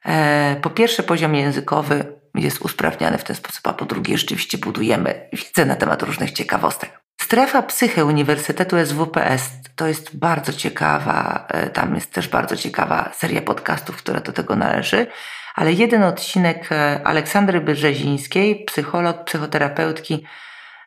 E, 0.07 0.57
po 0.63 0.71
pierwsze, 0.71 1.03
poziom 1.03 1.35
językowy 1.35 2.20
jest 2.35 2.61
usprawniany 2.61 3.19
w 3.19 3.25
ten 3.25 3.37
sposób, 3.37 3.67
a 3.67 3.73
po 3.73 3.85
drugie 3.85 4.19
rzeczywiście 4.19 4.59
budujemy 4.59 5.29
wiedzę 5.33 5.65
na 5.67 5.77
temat 5.77 6.03
różnych 6.03 6.31
ciekawostek. 6.31 7.01
Strefa 7.21 7.63
psychy 7.63 8.05
Uniwersytetu 8.05 8.77
SWPS 8.87 9.51
to 9.77 9.87
jest 9.87 10.19
bardzo 10.19 10.53
ciekawa, 10.53 11.47
e, 11.49 11.71
tam 11.71 11.95
jest 11.95 12.13
też 12.13 12.29
bardzo 12.29 12.57
ciekawa 12.57 13.11
seria 13.15 13.43
podcastów, 13.43 13.97
która 13.97 14.21
do 14.21 14.33
tego 14.33 14.57
należy, 14.57 15.07
ale 15.55 15.73
jeden 15.73 16.03
odcinek 16.03 16.73
e, 16.73 17.01
Aleksandry 17.05 17.61
Brzezińskiej, 17.61 18.65
psycholog, 18.65 19.25
psychoterapeutki, 19.25 20.27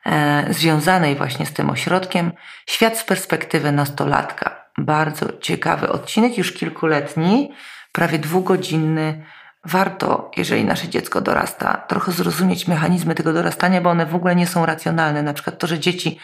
e, 0.06 0.46
związanej 0.50 1.16
właśnie 1.16 1.46
z 1.46 1.54
tym 1.54 1.70
ośrodkiem, 1.70 2.32
Świat 2.70 2.98
z 2.98 3.04
perspektywy 3.04 3.72
nastolatka. 3.72 4.66
Bardzo 4.78 5.26
ciekawy 5.42 5.90
odcinek, 5.90 6.38
już 6.38 6.54
kilkuletni, 6.54 7.54
prawie 7.92 8.20
dwugodzinny, 8.20 9.26
warto, 9.66 10.32
jeżeli 10.38 10.66
nasze 10.66 10.90
dziecko 10.90 11.22
dorasta, 11.22 11.86
trochę 11.88 12.12
zrozumieć 12.12 12.68
mechanizmy 12.68 13.16
tego 13.16 13.34
dorastania, 13.34 13.82
bo 13.82 13.90
one 13.90 14.06
w 14.06 14.16
ogóle 14.16 14.36
nie 14.36 14.48
są 14.48 14.66
racjonalne. 14.66 15.24
Na 15.24 15.34
przykład 15.34 15.60
to, 15.60 15.68
że 15.68 15.80
dzieci 15.80 16.20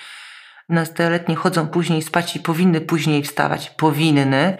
nastoletnie 0.69 1.35
chodzą 1.35 1.67
później 1.67 2.01
spać 2.01 2.35
i 2.35 2.39
powinny 2.39 2.81
później 2.81 3.23
wstawać. 3.23 3.69
Powinny, 3.69 4.57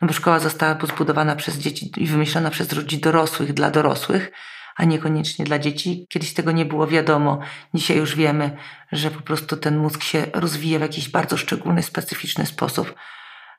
no 0.00 0.08
bo 0.08 0.14
szkoła 0.14 0.38
została 0.38 0.78
zbudowana 0.86 1.36
przez 1.36 1.58
dzieci 1.58 1.92
i 1.96 2.06
wymyślona 2.06 2.50
przez 2.50 2.72
ludzi 2.72 2.98
dorosłych 2.98 3.52
dla 3.52 3.70
dorosłych, 3.70 4.32
a 4.76 4.84
niekoniecznie 4.84 5.44
dla 5.44 5.58
dzieci. 5.58 6.06
Kiedyś 6.08 6.34
tego 6.34 6.52
nie 6.52 6.64
było 6.64 6.86
wiadomo. 6.86 7.38
Dzisiaj 7.74 7.96
już 7.96 8.16
wiemy, 8.16 8.56
że 8.92 9.10
po 9.10 9.20
prostu 9.20 9.56
ten 9.56 9.78
mózg 9.78 10.02
się 10.02 10.26
rozwija 10.34 10.78
w 10.78 10.82
jakiś 10.82 11.08
bardzo 11.08 11.36
szczególny, 11.36 11.82
specyficzny 11.82 12.46
sposób. 12.46 12.94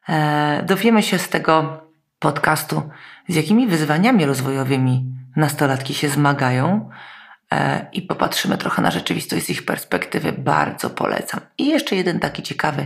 Eee, 0.07 0.65
dowiemy 0.65 1.03
się 1.03 1.17
z 1.17 1.29
tego 1.29 1.81
podcastu, 2.21 2.89
z 3.27 3.35
jakimi 3.35 3.67
wyzwaniami 3.67 4.25
rozwojowymi 4.25 5.05
nastolatki 5.35 5.93
się 5.93 6.09
zmagają 6.09 6.89
e, 7.51 7.87
i 7.93 8.01
popatrzymy 8.01 8.57
trochę 8.57 8.81
na 8.81 8.91
rzeczywistość 8.91 9.45
z 9.45 9.49
ich 9.49 9.65
perspektywy. 9.65 10.31
Bardzo 10.31 10.89
polecam. 10.89 11.39
I 11.57 11.67
jeszcze 11.67 11.95
jeden 11.95 12.19
taki 12.19 12.43
ciekawy 12.43 12.85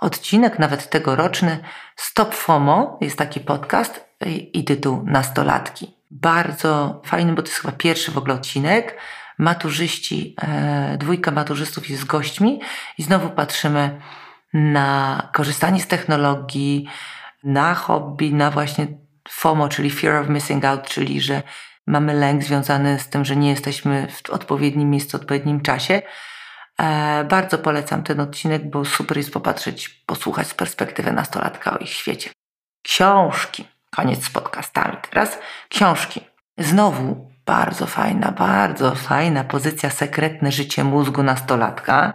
odcinek, 0.00 0.58
nawet 0.58 0.90
tegoroczny. 0.90 1.58
Stop 1.96 2.34
FOMO 2.34 2.98
jest 3.00 3.18
taki 3.18 3.40
podcast 3.40 4.04
i 4.52 4.64
tytuł 4.64 5.02
Nastolatki. 5.06 5.94
Bardzo 6.10 7.02
fajny, 7.04 7.32
bo 7.32 7.42
to 7.42 7.48
jest 7.48 7.60
chyba 7.60 7.72
pierwszy 7.72 8.12
w 8.12 8.18
ogóle 8.18 8.34
odcinek. 8.34 8.98
Maturzyści, 9.38 10.34
e, 10.42 10.96
dwójka 10.98 11.30
maturzystów 11.30 11.90
jest 11.90 12.02
z 12.02 12.04
gośćmi 12.04 12.60
i 12.98 13.02
znowu 13.02 13.30
patrzymy 13.30 14.00
na 14.52 15.28
korzystanie 15.32 15.80
z 15.80 15.86
technologii, 15.86 16.88
na 17.44 17.74
hobby, 17.74 18.34
na 18.34 18.50
właśnie 18.50 18.86
FOMO, 19.28 19.68
czyli 19.68 19.90
Fear 19.90 20.16
of 20.16 20.28
Missing 20.28 20.64
Out, 20.64 20.88
czyli 20.88 21.20
że 21.20 21.42
mamy 21.86 22.14
lęk 22.14 22.42
związany 22.42 22.98
z 22.98 23.08
tym, 23.08 23.24
że 23.24 23.36
nie 23.36 23.50
jesteśmy 23.50 24.08
w 24.10 24.30
odpowiednim 24.30 24.90
miejscu, 24.90 25.18
w 25.18 25.20
odpowiednim 25.20 25.60
czasie. 25.60 26.02
E, 26.80 27.24
bardzo 27.24 27.58
polecam 27.58 28.02
ten 28.02 28.20
odcinek, 28.20 28.70
bo 28.70 28.84
super 28.84 29.16
jest 29.16 29.32
popatrzeć, 29.32 29.88
posłuchać 29.88 30.46
z 30.46 30.54
perspektywy 30.54 31.12
nastolatka 31.12 31.74
o 31.74 31.78
ich 31.78 31.90
świecie. 31.90 32.30
Książki. 32.82 33.68
Koniec 33.90 34.24
z 34.24 34.30
podcastami. 34.30 34.96
Teraz 35.10 35.38
książki. 35.68 36.20
Znowu 36.58 37.30
bardzo 37.46 37.86
fajna, 37.86 38.32
bardzo 38.32 38.94
fajna 38.94 39.44
pozycja 39.44 39.90
sekretne 39.90 40.52
życie 40.52 40.84
mózgu 40.84 41.22
nastolatka. 41.22 42.14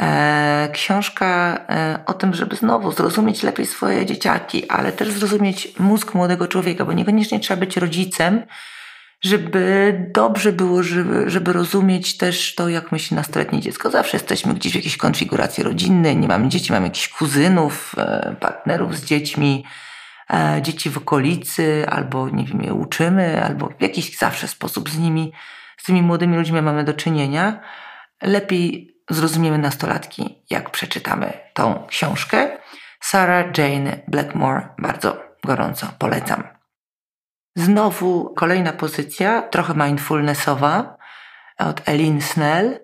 E, 0.00 0.68
książka 0.72 1.60
e, 1.68 1.98
o 2.06 2.14
tym, 2.14 2.34
żeby 2.34 2.56
znowu 2.56 2.92
zrozumieć 2.92 3.42
lepiej 3.42 3.66
swoje 3.66 4.06
dzieciaki, 4.06 4.68
ale 4.68 4.92
też 4.92 5.10
zrozumieć 5.10 5.78
mózg 5.78 6.14
młodego 6.14 6.48
człowieka, 6.48 6.84
bo 6.84 6.92
niekoniecznie 6.92 7.40
trzeba 7.40 7.60
być 7.60 7.76
rodzicem, 7.76 8.42
żeby 9.22 9.94
dobrze 10.14 10.52
było, 10.52 10.82
żeby, 10.82 11.30
żeby 11.30 11.52
rozumieć 11.52 12.16
też 12.16 12.54
to, 12.54 12.68
jak 12.68 12.92
myśli 12.92 13.16
nastoletnie 13.16 13.60
dziecko. 13.60 13.90
Zawsze 13.90 14.16
jesteśmy 14.16 14.54
gdzieś 14.54 14.72
w 14.72 14.76
jakiejś 14.76 14.96
konfiguracji 14.96 15.64
rodzinnej, 15.64 16.16
nie 16.16 16.28
mamy 16.28 16.48
dzieci, 16.48 16.72
mamy 16.72 16.86
jakichś 16.86 17.08
kuzynów, 17.08 17.94
e, 17.98 18.36
partnerów 18.40 18.96
z 18.96 19.04
dziećmi, 19.04 19.64
dzieci 20.62 20.90
w 20.90 20.98
okolicy, 20.98 21.86
albo 21.88 22.28
nie 22.28 22.44
wiem, 22.44 22.62
je 22.62 22.74
uczymy, 22.74 23.44
albo 23.44 23.68
w 23.78 23.82
jakiś 23.82 24.18
zawsze 24.18 24.48
sposób 24.48 24.90
z 24.90 24.98
nimi, 24.98 25.32
z 25.76 25.84
tymi 25.84 26.02
młodymi 26.02 26.36
ludźmi 26.36 26.62
mamy 26.62 26.84
do 26.84 26.94
czynienia. 26.94 27.60
Lepiej 28.22 28.94
zrozumiemy 29.10 29.58
nastolatki, 29.58 30.42
jak 30.50 30.70
przeczytamy 30.70 31.32
tą 31.54 31.86
książkę. 31.86 32.58
Sarah 33.00 33.58
Jane 33.58 34.00
Blackmore 34.08 34.68
bardzo 34.78 35.22
gorąco 35.44 35.86
polecam. 35.98 36.42
Znowu 37.56 38.34
kolejna 38.34 38.72
pozycja, 38.72 39.42
trochę 39.42 39.74
mindfulnessowa 39.74 40.96
od 41.58 41.88
Elin 41.88 42.22
Snell. 42.22 42.80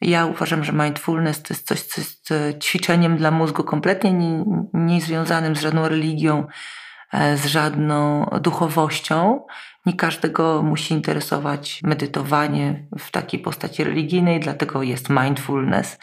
Ja 0.00 0.26
uważam, 0.26 0.64
że 0.64 0.72
mindfulness 0.72 1.42
to 1.42 1.54
jest 1.54 1.66
coś, 1.66 1.82
co 1.82 2.00
jest 2.00 2.32
e, 2.32 2.58
ćwiczeniem 2.58 3.16
dla 3.16 3.30
mózgu 3.30 3.64
kompletnie 3.64 4.12
nie, 4.12 4.44
nie 4.74 5.00
z 5.00 5.60
żadną 5.60 5.88
religią, 5.88 6.46
e, 7.12 7.36
z 7.36 7.46
żadną 7.46 8.24
duchowością. 8.40 9.46
Nie 9.86 9.92
każdego 9.92 10.62
musi 10.62 10.94
interesować 10.94 11.80
medytowanie 11.82 12.86
w 12.98 13.10
takiej 13.10 13.40
postaci 13.40 13.84
religijnej, 13.84 14.40
dlatego 14.40 14.82
jest 14.82 15.10
mindfulness, 15.10 15.98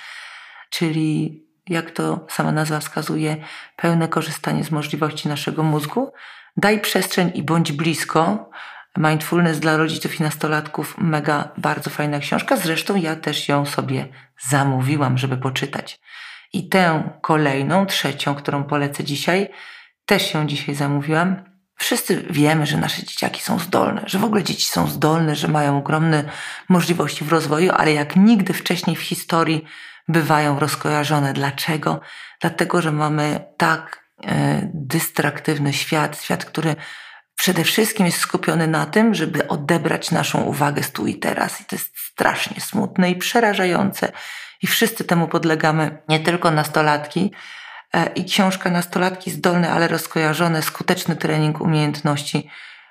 czyli 0.70 1.44
jak 1.70 1.92
to 1.92 2.26
sama 2.30 2.52
nazwa 2.52 2.80
wskazuje, 2.80 3.38
pełne 3.76 4.08
korzystanie 4.08 4.64
z 4.64 4.72
możliwości 4.72 5.28
naszego 5.28 5.64
mózgu. 5.64 6.12
Daj 6.58 6.82
przestrzeń 6.82 7.32
i 7.36 7.44
bądź 7.44 7.72
blisko. 7.72 8.50
Mindfulness 8.98 9.60
dla 9.60 9.78
rodziców 9.78 10.20
i 10.20 10.24
nastolatków, 10.24 10.96
mega, 10.98 11.50
bardzo 11.58 11.90
fajna 11.90 12.20
książka. 12.20 12.58
Zresztą 12.58 12.96
ja 12.96 13.16
też 13.16 13.50
ją 13.50 13.66
sobie 13.66 14.08
zamówiłam, 14.40 15.18
żeby 15.18 15.38
poczytać. 15.38 16.00
I 16.54 16.70
tę 16.70 17.10
kolejną, 17.22 17.86
trzecią, 17.86 18.36
którą 18.36 18.64
polecę 18.64 19.04
dzisiaj, 19.04 19.50
też 20.06 20.34
ją 20.34 20.48
dzisiaj 20.48 20.76
zamówiłam. 20.76 21.57
Wszyscy 21.78 22.26
wiemy, 22.30 22.66
że 22.66 22.78
nasze 22.78 23.04
dzieciaki 23.04 23.42
są 23.42 23.60
zdolne, 23.60 24.02
że 24.06 24.20
w 24.20 24.24
ogóle 24.24 24.44
dzieci 24.44 24.66
są 24.66 24.88
zdolne, 24.88 25.36
że 25.36 25.48
mają 25.48 25.78
ogromne 25.78 26.24
możliwości 26.70 27.26
w 27.26 27.32
rozwoju, 27.32 27.72
ale 27.78 27.94
jak 27.94 28.16
nigdy 28.16 28.54
wcześniej 28.54 28.96
w 28.96 29.02
historii 29.02 29.66
bywają 30.08 30.60
rozkojarzone. 30.60 31.34
Dlaczego? 31.34 32.02
Dlatego, 32.42 32.82
że 32.82 32.92
mamy 32.92 33.46
tak 33.58 34.08
e, 34.24 34.62
dystraktywny 34.74 35.74
świat, 35.74 36.22
świat, 36.22 36.46
który 36.46 36.76
przede 37.36 37.64
wszystkim 37.64 38.06
jest 38.06 38.18
skupiony 38.18 38.68
na 38.68 38.86
tym, 38.86 39.16
żeby 39.16 39.48
odebrać 39.48 40.12
naszą 40.12 40.42
uwagę 40.42 40.84
z 40.84 40.92
tu 40.92 41.08
i 41.08 41.16
teraz. 41.16 41.62
I 41.62 41.66
to 41.66 41.76
jest 41.76 41.98
strasznie 42.00 42.62
smutne 42.62 43.12
i 43.12 43.16
przerażające. 43.16 44.12
I 44.62 44.68
wszyscy 44.68 45.04
temu 45.04 45.28
podlegamy, 45.28 45.98
nie 46.10 46.20
tylko 46.20 46.52
nastolatki. 46.52 47.32
E, 47.98 48.06
I 48.16 48.26
książka 48.26 48.70
Nastolatki 48.70 49.32
zdolne, 49.32 49.72
ale 49.72 49.88
rozkojarzone, 49.88 50.62
skuteczny 50.62 51.16
trening 51.16 51.62
umiejętności 51.62 52.50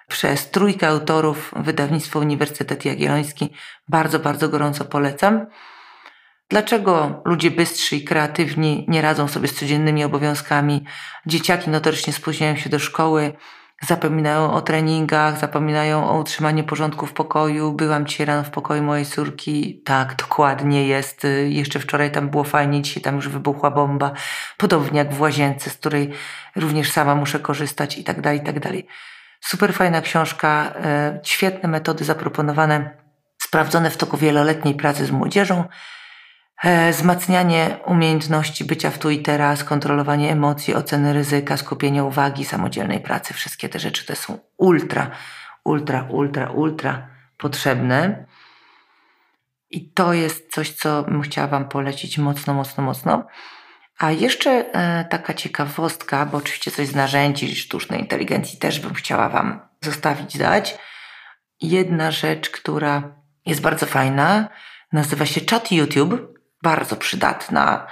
przez 0.08 0.50
trójkę 0.50 0.88
autorów 0.88 1.52
wydawnictwo 1.56 2.18
Uniwersytet 2.18 2.84
Jagielloński. 2.84 3.52
Bardzo, 3.88 4.18
bardzo 4.18 4.48
gorąco 4.48 4.84
polecam. 4.84 5.46
Dlaczego 6.48 7.22
ludzie 7.24 7.50
bystrzy 7.50 7.96
i 7.96 8.04
kreatywni 8.04 8.84
nie 8.88 9.02
radzą 9.02 9.28
sobie 9.28 9.48
z 9.48 9.54
codziennymi 9.54 10.04
obowiązkami? 10.04 10.84
Dzieciaki 11.26 11.70
notorycznie 11.70 12.12
spóźniają 12.12 12.56
się 12.56 12.70
do 12.70 12.78
szkoły, 12.78 13.32
zapominają 13.82 14.52
o 14.52 14.62
treningach, 14.62 15.38
zapominają 15.38 16.10
o 16.10 16.18
utrzymaniu 16.18 16.64
porządku 16.64 17.06
w 17.06 17.12
pokoju. 17.12 17.72
Byłam 17.72 18.06
dzisiaj 18.06 18.26
rano 18.26 18.44
w 18.44 18.50
pokoju 18.50 18.82
mojej 18.82 19.06
córki. 19.06 19.82
Tak, 19.84 20.14
dokładnie 20.14 20.86
jest. 20.86 21.26
Jeszcze 21.46 21.78
wczoraj 21.78 22.10
tam 22.10 22.28
było 22.28 22.44
fajnie, 22.44 22.82
dzisiaj 22.82 23.02
tam 23.02 23.16
już 23.16 23.28
wybuchła 23.28 23.70
bomba. 23.70 24.12
Podobnie 24.56 24.98
jak 24.98 25.14
w 25.14 25.20
łazience, 25.20 25.70
z 25.70 25.74
której 25.74 26.12
również 26.56 26.90
sama 26.90 27.14
muszę 27.14 27.40
korzystać 27.40 27.98
i 27.98 28.04
tak 28.04 28.20
dalej, 28.20 28.38
i 28.38 28.42
tak 28.42 28.60
dalej. 28.60 28.86
Super 29.40 29.74
fajna 29.74 30.00
książka, 30.00 30.72
e, 30.84 31.20
świetne 31.22 31.68
metody 31.68 32.04
zaproponowane, 32.04 32.90
sprawdzone 33.38 33.90
w 33.90 33.96
toku 33.96 34.16
wieloletniej 34.16 34.74
pracy 34.74 35.06
z 35.06 35.10
młodzieżą. 35.10 35.64
E, 36.64 36.92
wzmacnianie 36.92 37.78
umiejętności 37.86 38.64
bycia 38.64 38.90
w 38.90 38.98
tu 38.98 39.10
i 39.10 39.22
teraz, 39.22 39.64
kontrolowanie 39.64 40.32
emocji, 40.32 40.74
oceny 40.74 41.12
ryzyka, 41.12 41.56
skupienie 41.56 42.04
uwagi, 42.04 42.44
samodzielnej 42.44 43.00
pracy. 43.00 43.34
Wszystkie 43.34 43.68
te 43.68 43.78
rzeczy 43.78 44.06
te 44.06 44.16
są 44.16 44.38
ultra, 44.56 45.10
ultra, 45.64 46.06
ultra, 46.10 46.50
ultra 46.50 47.08
potrzebne. 47.38 48.26
I 49.70 49.90
to 49.90 50.12
jest 50.12 50.52
coś, 50.52 50.72
co 50.72 51.02
bym 51.02 51.22
chciała 51.22 51.46
Wam 51.48 51.68
polecić 51.68 52.18
mocno, 52.18 52.54
mocno, 52.54 52.84
mocno. 52.84 53.26
A 53.98 54.10
jeszcze 54.10 54.50
e, 54.50 55.04
taka 55.04 55.34
ciekawostka, 55.34 56.26
bo 56.26 56.38
oczywiście 56.38 56.70
coś 56.70 56.86
z 56.86 56.94
narzędzi 56.94 57.56
sztucznej 57.56 58.00
inteligencji 58.00 58.58
też 58.58 58.80
bym 58.80 58.94
chciała 58.94 59.28
Wam 59.28 59.60
zostawić 59.80 60.38
dać. 60.38 60.78
Jedna 61.60 62.10
rzecz, 62.10 62.50
która 62.50 63.02
jest 63.46 63.60
bardzo 63.60 63.86
fajna, 63.86 64.48
nazywa 64.92 65.26
się 65.26 65.40
Chat 65.50 65.72
YouTube 65.72 66.35
bardzo 66.62 66.96
przydatna. 66.96 67.86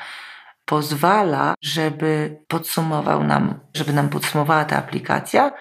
Pozwala, 0.64 1.54
żeby 1.62 2.42
podsumował 2.48 3.24
nam, 3.24 3.60
żeby 3.74 3.92
nam 3.92 4.08
podsumowała 4.08 4.64
ta 4.64 4.76
aplikacja 4.76 5.52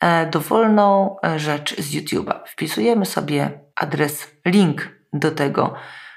e, 0.00 0.26
dowolną 0.26 1.16
e, 1.24 1.38
rzecz 1.38 1.80
z 1.80 1.94
YouTube'a. 1.94 2.40
Wpisujemy 2.46 3.06
sobie 3.06 3.60
adres, 3.76 4.30
link 4.44 4.88
do 5.12 5.30
tego 5.30 5.74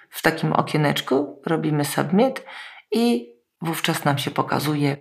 w 0.10 0.22
takim 0.22 0.54
okieneczku, 0.54 1.42
robimy 1.46 1.86
submit 1.86 2.46
i 2.92 3.34
wówczas 3.62 4.06
nam 4.06 4.18
się 4.18 4.32
pokazuje 4.32 4.98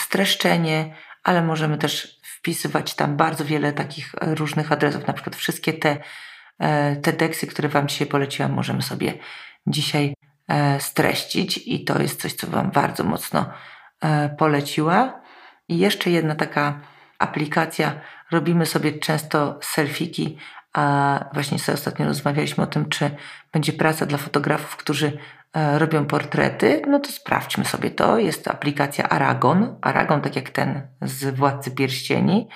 streszczenie, 0.00 0.94
ale 1.22 1.42
możemy 1.42 1.78
też 1.78 2.20
wpisywać 2.22 2.94
tam 2.94 3.16
bardzo 3.16 3.44
wiele 3.44 3.72
takich 3.72 4.12
różnych 4.20 4.72
adresów, 4.72 5.06
na 5.06 5.12
przykład 5.12 5.36
wszystkie 5.36 5.72
te, 5.72 5.96
e, 6.58 6.96
te 6.96 7.12
teksty, 7.12 7.46
które 7.46 7.68
Wam 7.68 7.88
dzisiaj 7.88 8.06
poleciłam, 8.06 8.52
możemy 8.52 8.82
sobie 8.82 9.18
dzisiaj 9.66 10.14
E, 10.22 10.23
streścić 10.78 11.60
i 11.66 11.84
to 11.84 12.02
jest 12.02 12.20
coś, 12.20 12.32
co 12.32 12.46
Wam 12.46 12.70
bardzo 12.70 13.04
mocno 13.04 13.46
e, 14.00 14.28
poleciła. 14.28 15.20
I 15.68 15.78
jeszcze 15.78 16.10
jedna 16.10 16.34
taka 16.34 16.80
aplikacja. 17.18 18.00
Robimy 18.30 18.66
sobie 18.66 18.98
często 18.98 19.58
selfiki, 19.62 20.38
a 20.72 21.24
właśnie 21.32 21.58
sobie 21.58 21.74
ostatnio 21.74 22.06
rozmawialiśmy 22.06 22.64
o 22.64 22.66
tym, 22.66 22.88
czy 22.88 23.10
będzie 23.52 23.72
praca 23.72 24.06
dla 24.06 24.18
fotografów, 24.18 24.76
którzy 24.76 25.18
e, 25.52 25.78
robią 25.78 26.06
portrety. 26.06 26.82
No 26.88 27.00
to 27.00 27.12
sprawdźmy 27.12 27.64
sobie 27.64 27.90
to. 27.90 28.18
Jest 28.18 28.44
to 28.44 28.50
aplikacja 28.50 29.08
Aragon. 29.08 29.76
Aragon, 29.82 30.20
tak 30.20 30.36
jak 30.36 30.50
ten 30.50 30.88
z 31.02 31.36
Władcy 31.36 31.70
Pierścieni, 31.70 32.48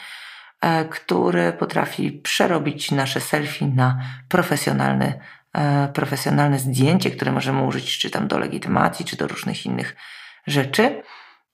który 0.90 1.52
potrafi 1.52 2.12
przerobić 2.12 2.90
nasze 2.90 3.20
selfie 3.20 3.66
na 3.66 4.00
profesjonalny 4.28 5.12
E, 5.12 5.37
profesjonalne 5.94 6.58
zdjęcie, 6.58 7.10
które 7.10 7.32
możemy 7.32 7.62
użyć 7.62 7.98
czy 7.98 8.10
tam 8.10 8.28
do 8.28 8.38
legitymacji, 8.38 9.04
czy 9.04 9.16
do 9.16 9.26
różnych 9.26 9.66
innych 9.66 9.96
rzeczy. 10.46 11.02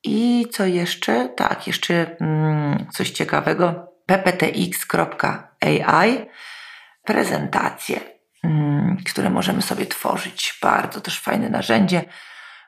I 0.05 0.47
co 0.53 0.67
jeszcze? 0.67 1.29
Tak, 1.29 1.67
jeszcze 1.67 2.17
mm, 2.21 2.87
coś 2.93 3.11
ciekawego. 3.11 3.93
pptx.ai 4.07 5.47
prezentacje, 7.05 8.01
mm, 8.45 8.97
które 9.07 9.31
możemy 9.31 9.63
sobie 9.63 9.87
tworzyć. 9.87 10.59
Bardzo 10.63 11.01
też 11.01 11.21
fajne 11.21 11.49
narzędzie, 11.49 12.05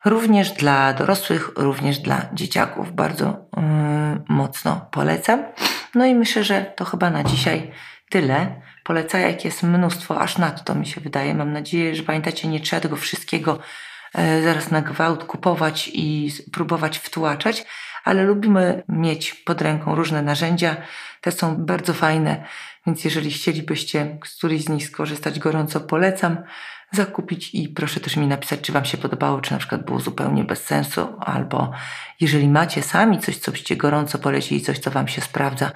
również 0.05 0.53
dla 0.53 0.93
dorosłych, 0.93 1.51
również 1.57 1.99
dla 1.99 2.23
dzieciaków. 2.33 2.93
Bardzo 2.93 3.49
mm, 3.57 4.25
mocno 4.29 4.89
polecam. 4.91 5.43
No 5.95 6.07
i 6.07 6.15
myślę, 6.15 6.45
że 6.45 6.65
to 6.77 6.85
chyba 6.85 7.11
na 7.11 7.25
dzisiaj 7.25 7.73
tyle 8.11 8.61
polecajek 8.87 9.45
jest 9.45 9.63
mnóstwo, 9.63 10.21
aż 10.21 10.39
nadto 10.39 10.75
mi 10.75 10.87
się 10.87 11.01
wydaje. 11.01 11.35
Mam 11.35 11.53
nadzieję, 11.53 11.95
że 11.95 12.03
pamiętacie, 12.03 12.49
nie 12.49 12.61
trzeba 12.61 12.81
tego 12.81 12.97
wszystkiego 12.97 13.59
e, 14.15 14.43
zaraz 14.43 14.71
na 14.71 14.83
gwałt 14.83 15.25
kupować 15.25 15.91
i 15.95 16.33
próbować 16.53 16.99
wtłaczać, 16.99 17.65
ale 18.05 18.23
lubimy 18.25 18.83
mieć 18.89 19.35
pod 19.35 19.63
ręką 19.63 19.95
różne 19.95 20.23
narzędzia. 20.23 20.77
Te 21.21 21.33
są 21.33 21.57
bardzo 21.57 21.95
fajne, 21.95 22.45
więc 22.87 23.05
jeżeli 23.05 23.31
chcielibyście 23.31 24.19
z 24.25 24.37
któryś 24.37 24.65
z 24.65 24.69
nich 24.69 24.87
skorzystać, 24.87 25.39
gorąco 25.39 25.81
polecam 25.81 26.37
zakupić 26.93 27.55
i 27.55 27.69
proszę 27.69 28.01
też 28.01 28.17
mi 28.17 28.27
napisać, 28.27 28.61
czy 28.61 28.73
Wam 28.73 28.85
się 28.85 28.99
podobało, 28.99 29.41
czy 29.41 29.53
na 29.53 29.59
przykład 29.59 29.85
było 29.85 30.01
zupełnie 30.01 30.45
bez 30.45 30.65
sensu, 30.65 31.09
albo 31.21 31.73
jeżeli 32.21 32.49
macie 32.49 32.83
sami 32.83 33.19
coś, 33.19 33.39
co 33.39 33.53
byście 33.53 33.77
gorąco 33.77 34.19
polecili, 34.19 34.61
coś, 34.61 34.79
co 34.79 34.91
Wam 34.91 35.09
się 35.09 35.21
sprawdza, 35.21 35.71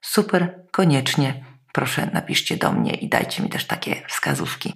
super, 0.00 0.60
koniecznie 0.70 1.51
proszę 1.72 2.10
napiszcie 2.12 2.56
do 2.56 2.72
mnie 2.72 2.94
i 2.94 3.08
dajcie 3.08 3.42
mi 3.42 3.48
też 3.48 3.64
takie 3.64 4.02
wskazówki, 4.08 4.74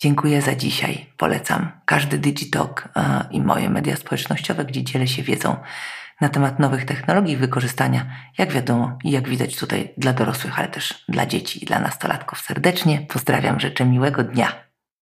Dziękuję 0.00 0.42
za 0.42 0.54
dzisiaj. 0.54 1.06
Polecam 1.16 1.70
każdy 1.84 2.18
Digitalk 2.18 2.88
e, 2.96 3.24
i 3.30 3.40
moje 3.40 3.70
media 3.70 3.96
społecznościowe, 3.96 4.64
gdzie 4.64 4.84
dzielę 4.84 5.08
się 5.08 5.22
wiedzą 5.22 5.56
na 6.20 6.28
temat 6.28 6.58
nowych 6.58 6.84
technologii 6.84 7.36
wykorzystania, 7.36 8.06
jak 8.38 8.52
wiadomo 8.52 8.98
i 9.04 9.10
jak 9.10 9.28
widać 9.28 9.56
tutaj 9.56 9.92
dla 9.96 10.12
dorosłych, 10.12 10.58
ale 10.58 10.68
też 10.68 11.04
dla 11.08 11.26
dzieci 11.26 11.62
i 11.62 11.66
dla 11.66 11.78
nastolatków. 11.78 12.40
Serdecznie 12.40 13.06
pozdrawiam, 13.08 13.60
życzę 13.60 13.84
miłego 13.84 14.24
dnia. 14.24 14.65